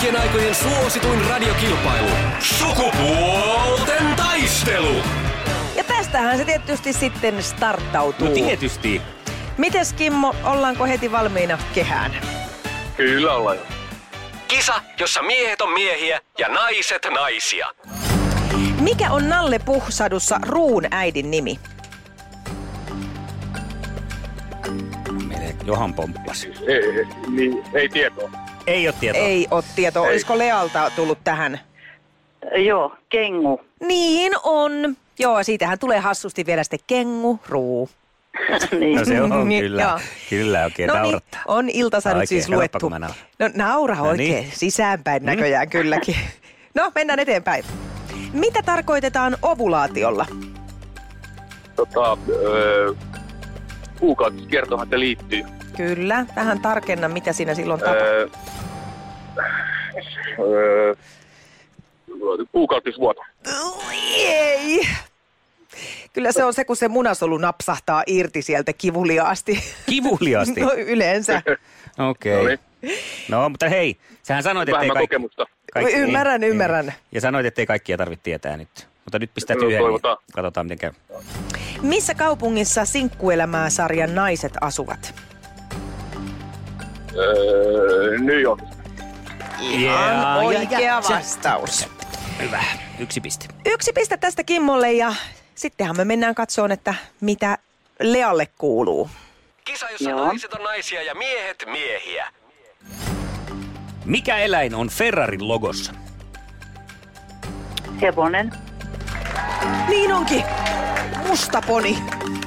Kaikkien 0.00 0.22
aikojen 0.22 0.54
suosituin 0.54 1.24
radiokilpailu. 1.28 2.08
Sukupuolten 2.38 4.16
taistelu. 4.16 4.94
Ja 5.76 5.84
tästähän 5.84 6.38
se 6.38 6.44
tietysti 6.44 6.92
sitten 6.92 7.42
starttautuu. 7.42 8.28
No 8.28 8.34
tietysti. 8.34 9.02
Mites 9.58 9.92
Kimmo, 9.92 10.34
ollaanko 10.44 10.84
heti 10.86 11.12
valmiina 11.12 11.58
kehään? 11.74 12.12
Kyllä 12.96 13.34
ollaan. 13.34 13.56
Kisa, 14.48 14.74
jossa 15.00 15.22
miehet 15.22 15.60
on 15.60 15.72
miehiä 15.72 16.20
ja 16.38 16.48
naiset 16.48 17.06
naisia. 17.14 17.66
Mikä 18.80 19.10
on 19.10 19.28
Nalle 19.28 19.58
Puhsadussa 19.58 20.40
Ruun 20.46 20.84
äidin 20.90 21.30
nimi? 21.30 21.60
Johan 25.64 25.94
pomppas. 25.94 26.44
Ei, 26.44 27.06
niin, 27.28 27.64
ei 27.74 27.88
tietoa. 27.88 28.49
Ei 28.66 28.88
ole 28.88 28.94
tietoa. 29.00 29.22
Ei 29.22 29.46
ole 29.50 29.64
tietoa. 29.76 30.06
Ei. 30.06 30.12
Olisiko 30.12 30.38
Lealta 30.38 30.90
tullut 30.96 31.18
tähän? 31.24 31.60
Joo, 32.56 32.96
kengu. 33.08 33.60
Niin 33.80 34.32
on. 34.42 34.72
Joo, 35.18 35.42
siitähän 35.42 35.78
tulee 35.78 35.98
hassusti 35.98 36.46
vielä 36.46 36.64
sitten 36.64 36.80
kengu, 36.86 37.40
ruu. 37.48 37.90
niin. 38.80 38.98
No 38.98 39.04
se 39.04 39.22
on 39.22 39.48
Niin, 39.48 39.64
kyllä. 39.64 39.82
joo. 39.82 39.98
Kyllä 40.30 40.64
oikein 40.64 40.86
no 40.88 41.02
niin, 41.02 41.18
on 41.46 41.68
iltasadut 41.70 42.18
Oikein, 42.20 42.42
siis 42.42 42.48
luettu. 42.48 42.88
nauran. 42.88 43.10
No 43.38 43.50
naura 43.54 43.94
No 43.94 44.02
oikein, 44.02 44.32
niin. 44.34 44.52
sisäänpäin 44.54 45.24
näköjään 45.24 45.68
kylläkin. 45.68 46.16
No, 46.74 46.92
mennään 46.94 47.18
eteenpäin. 47.18 47.64
Mitä 48.32 48.62
tarkoitetaan 48.62 49.36
ovulaatiolla? 49.42 50.26
Tota, 51.76 52.16
öö, 52.28 52.92
kuukautiskertohan 54.00 54.88
se 54.88 54.98
liittyy. 54.98 55.42
Kyllä, 55.76 56.26
vähän 56.36 56.60
tarkenna, 56.60 57.08
mitä 57.08 57.32
siinä 57.32 57.54
silloin 57.54 57.80
tapahtuu. 57.80 58.06
Öö, 58.06 58.28
öö, 60.38 60.94
kuukautisvuoto. 62.52 63.20
Ei. 64.16 64.88
Kyllä 66.12 66.32
se 66.32 66.44
on 66.44 66.54
se, 66.54 66.64
kun 66.64 66.76
se 66.76 66.88
munasolu 66.88 67.38
napsahtaa 67.38 68.02
irti 68.06 68.42
sieltä 68.42 68.72
kivuliaasti. 68.72 69.64
Kivuliaasti. 69.86 70.60
No 70.64 70.72
yleensä. 70.72 71.42
Okei. 71.46 71.56
No 71.98 72.10
Okay. 72.10 72.56
niin, 72.82 72.98
No, 73.28 73.48
mutta 73.48 73.68
hei, 73.68 73.96
sähän 74.22 74.42
sanoit, 74.42 74.68
ettei 74.68 74.74
vähemmän 74.78 74.94
kaikki... 74.94 75.14
kokemusta. 75.14 75.46
Ymmärrän, 75.96 76.44
ymmärrän. 76.44 76.94
Ja 77.12 77.20
sanoit, 77.20 77.46
ettei 77.46 77.66
kaikkia 77.66 77.96
tarvitse 77.96 78.22
tietää 78.22 78.56
nyt. 78.56 78.88
Mutta 79.04 79.18
nyt 79.18 79.30
pistät 79.34 79.58
No, 79.58 79.66
yhden, 79.68 79.82
niin 79.84 80.00
katsotaan 80.32 80.66
miten 80.66 80.78
käy. 80.78 80.92
Missä 81.82 82.14
kaupungissa 82.14 82.84
Sinkkuelämää-sarjan 82.84 84.14
naiset 84.14 84.52
asuvat? 84.60 85.14
Öö, 87.16 88.18
New 88.18 88.40
York. 88.40 88.60
Ihan 89.60 90.36
oikea 90.36 90.80
ja- 90.80 91.02
vastaus. 91.10 91.88
Hyvä, 92.42 92.64
yksi 92.98 93.20
piste. 93.20 93.46
Yksi 93.66 93.92
piste 93.92 94.16
tästä 94.16 94.44
Kimmolle 94.44 94.92
ja 94.92 95.14
sittenhän 95.54 95.96
me 95.96 96.04
mennään 96.04 96.34
katsoon, 96.34 96.72
että 96.72 96.94
mitä 97.20 97.58
Lealle 98.00 98.46
kuuluu. 98.58 99.10
Kisa, 99.64 99.90
jossa 99.90 100.10
Joo. 100.10 100.24
naiset 100.26 100.52
on 100.54 100.62
naisia 100.62 101.02
ja 101.02 101.14
miehet 101.14 101.64
miehiä. 101.66 102.26
Mikä 104.04 104.38
eläin 104.38 104.74
on 104.74 104.88
Ferrarin 104.88 105.48
logossa? 105.48 105.92
Hevonen. 108.02 108.52
Niin 109.88 110.12
onkin. 110.12 110.44
Musta 111.26 111.62
poni. 111.66 111.98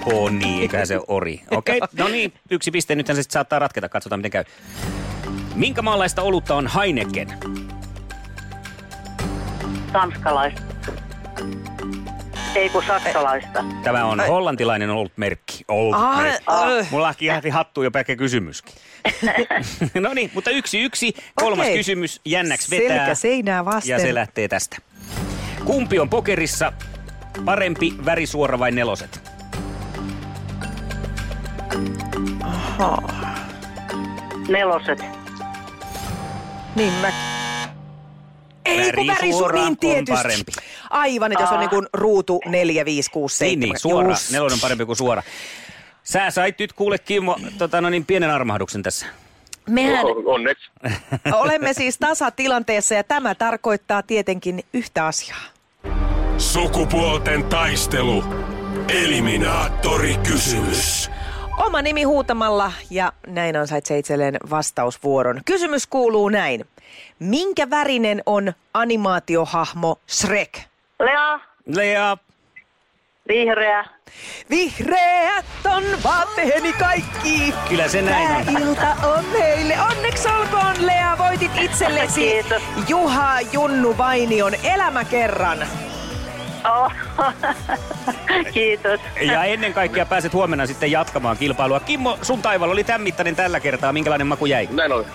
On 0.05 0.39
niin, 0.39 0.61
eiköhän 0.61 0.87
se 0.87 0.99
ori. 1.07 1.41
Okei, 1.51 1.77
okay. 1.77 1.87
no 1.97 2.07
niin, 2.07 2.33
yksi 2.51 2.71
piste. 2.71 2.95
Nythän 2.95 3.15
se 3.15 3.21
sitten 3.23 3.33
saattaa 3.33 3.59
ratketa. 3.59 3.89
Katsotaan, 3.89 4.19
miten 4.19 4.31
käy. 4.31 4.43
Minkä 5.55 5.81
maalaista 5.81 6.21
olutta 6.21 6.55
on 6.55 6.67
Heineken? 6.67 7.37
Tanskalaista. 9.91 10.61
Ei 12.55 12.69
kun 12.69 12.83
saksalaista. 12.87 13.63
Tämä 13.83 14.05
on 14.05 14.19
hollantilainen 14.27 14.89
olutmerkki. 14.89 15.65
Olutmerkki. 15.67 16.43
Ah, 16.47 16.91
Mulla 16.91 17.13
lähti 17.21 17.49
hattuun 17.49 17.85
jo 17.85 17.91
pelkkä 17.91 18.15
kysymyskin. 18.15 18.73
no 19.99 20.13
niin, 20.13 20.31
mutta 20.33 20.51
yksi 20.51 20.81
yksi. 20.81 21.13
Kolmas 21.35 21.65
Okei. 21.65 21.77
kysymys. 21.77 22.21
Jännäksi 22.25 22.71
vetää. 22.71 22.97
Selkä 22.97 23.15
seinää 23.15 23.65
vasten. 23.65 23.91
Ja 23.91 23.99
se 23.99 24.13
lähtee 24.13 24.47
tästä. 24.47 24.77
Kumpi 25.65 25.99
on 25.99 26.09
pokerissa 26.09 26.73
parempi 27.45 27.93
värisuora 28.05 28.59
vai 28.59 28.71
neloset? 28.71 29.21
Neloset. 34.47 34.99
Niin 36.75 36.93
mä... 36.93 37.11
Ei 38.65 38.91
kun 38.93 39.07
Värisuora 39.07 39.55
niin 39.59 39.67
on 39.67 39.77
tietysti. 39.77 40.11
parempi. 40.13 40.51
Aivan, 40.89 41.31
että 41.31 41.43
jos 41.43 41.51
on 41.51 41.59
niin 41.59 41.69
kuin 41.69 41.87
ruutu 41.93 42.41
4, 42.45 42.85
5, 42.85 43.11
6, 43.11 43.37
7. 43.37 43.49
Niin, 43.59 43.69
niin, 43.69 43.79
suora. 43.79 44.15
Nelonen 44.31 44.53
on 44.53 44.59
parempi 44.61 44.85
kuin 44.85 44.95
suora. 44.95 45.23
Sä 46.03 46.31
sait 46.31 46.59
nyt 46.59 46.73
kuule 46.73 46.97
Kimmo 46.99 47.39
tota, 47.57 47.81
no 47.81 47.89
niin, 47.89 48.05
pienen 48.05 48.29
armahduksen 48.29 48.83
tässä. 48.83 49.05
Mehän 49.69 50.05
On- 50.05 50.27
Onneksi. 50.27 50.69
olemme 51.33 51.73
siis 51.73 51.97
tasatilanteessa 51.97 52.93
ja 52.95 53.03
tämä 53.03 53.35
tarkoittaa 53.35 54.03
tietenkin 54.03 54.63
yhtä 54.73 55.05
asiaa. 55.05 55.39
Sukupuolten 56.43 57.43
taistelu. 57.43 58.23
Eliminaattori 59.03 60.17
kysymys. 60.17 61.11
Oma 61.57 61.81
nimi 61.81 62.03
huutamalla 62.03 62.71
ja 62.89 63.13
näin 63.27 63.55
ansaitsee 63.55 63.97
itselleen 63.97 64.37
vastausvuoron. 64.49 65.41
Kysymys 65.45 65.87
kuuluu 65.87 66.29
näin. 66.29 66.65
Minkä 67.19 67.69
värinen 67.69 68.23
on 68.25 68.53
animaatiohahmo 68.73 69.99
Shrek? 70.09 70.59
Lea. 70.99 71.39
Lea, 71.65 72.17
Vihreä. 73.27 73.85
Vihreät 74.49 75.45
on 75.75 75.83
vaatteeni 76.03 76.73
kaikki. 76.73 77.53
kyllä 77.69 77.87
se 77.87 78.01
näin 78.01 78.31
on. 78.37 78.45
Tää 78.53 78.61
ilta 78.61 79.07
on 79.07 79.25
meille. 79.25 79.75
Onneksi 79.91 80.27
olkoon 80.27 80.85
Lea, 80.85 81.17
voitit 81.17 81.51
itsellesi 81.61 82.21
Kiitos. 82.21 82.63
Juha 82.87 83.41
Junnu 83.41 83.97
Vainion 83.97 84.53
elämäkerran. 84.63 85.67
Oh. 86.65 86.91
Kiitos. 88.53 88.99
Ja 89.21 89.43
ennen 89.43 89.73
kaikkea 89.73 90.05
pääset 90.05 90.33
huomenna 90.33 90.65
sitten 90.65 90.91
jatkamaan 90.91 91.37
kilpailua. 91.37 91.79
Kimmo, 91.79 92.17
sun 92.21 92.41
taival 92.41 92.69
oli 92.69 92.83
tämän 92.83 93.01
mittainen 93.01 93.35
tällä 93.35 93.59
kertaa. 93.59 93.93
Minkälainen 93.93 94.27
maku 94.27 94.45
jäi? 94.45 94.67
Näin 94.71 94.91
oli. 94.91 95.05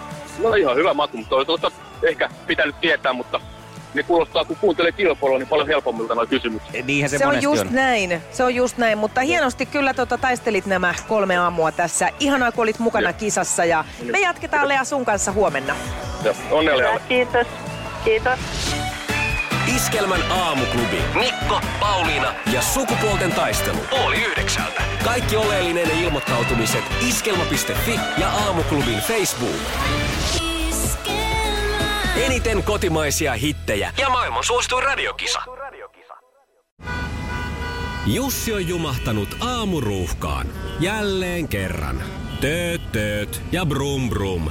No 0.43 0.55
ihan 0.55 0.77
hyvä 0.77 0.95
maku, 0.95 1.17
mutta 1.17 1.37
olisi 1.37 1.47
tuossa 1.47 1.71
ehkä 2.03 2.31
pitänyt 2.47 2.81
tietää, 2.81 3.13
mutta 3.13 3.41
ne 3.95 4.03
kuulostaa, 4.03 4.45
kun 4.45 4.57
kuuntelee 4.57 4.93
kilpailua, 4.93 5.39
niin 5.39 5.49
paljon 5.49 5.67
helpommilta 5.67 6.15
nuo 6.15 6.27
kysymykset. 6.27 6.87
Niinhän 6.87 7.11
se, 7.11 7.19
Se 7.19 7.27
on 7.27 7.43
just 7.43 7.63
on. 7.67 7.75
näin, 7.75 8.23
se 8.33 8.45
on 8.45 8.55
just 8.55 8.79
näin, 8.79 8.99
mutta 8.99 9.21
hienosti 9.21 9.67
kyllä 9.67 9.95
tota, 9.95 10.19
taistelit 10.19 10.67
nämä 10.67 10.95
kolme 11.09 11.37
aamua 11.37 11.73
tässä. 11.73 12.11
Ihanaa, 12.21 12.53
kun 12.53 12.63
olit 12.63 12.79
mukana 12.79 13.13
kisassa 13.13 13.65
ja 13.65 13.85
me 14.13 14.19
jatketaan 14.21 14.69
Lea 14.69 14.85
sun 14.85 15.05
kanssa 15.05 15.33
huomenna. 15.33 15.77
Ja 16.25 16.35
onnea. 16.51 17.01
Kiitos. 17.09 17.47
Kiitos. 18.05 18.39
Iskelmän 19.89 20.33
aamuklubi. 20.33 21.03
Mikko, 21.15 21.61
Pauliina 21.81 22.35
ja 22.53 22.63
sukupuolten 22.63 23.33
taistelu. 23.33 23.79
Oli 23.91 24.17
yhdeksältä. 24.17 24.83
Kaikki 25.05 25.37
oleellinen 25.37 25.91
ilmoittautumiset 25.91 26.85
iskelma.fi 27.09 28.01
ja 28.19 28.31
aamuklubin 28.31 28.99
Facebook. 28.99 29.61
Eniten 32.17 32.63
kotimaisia 32.63 33.33
hittejä 33.33 33.93
ja 33.99 34.09
maailman 34.09 34.45
suosituin 34.45 34.85
radiokisa. 34.85 35.43
Jussi 38.07 38.53
on 38.53 38.69
jumahtanut 38.69 39.37
aamuruuhkaan. 39.41 40.47
Jälleen 40.81 41.49
kerran. 41.49 42.03
Tööt, 42.41 42.93
tööt 42.93 43.43
ja 43.53 43.67
brum 43.67 44.09
brum. 44.11 44.51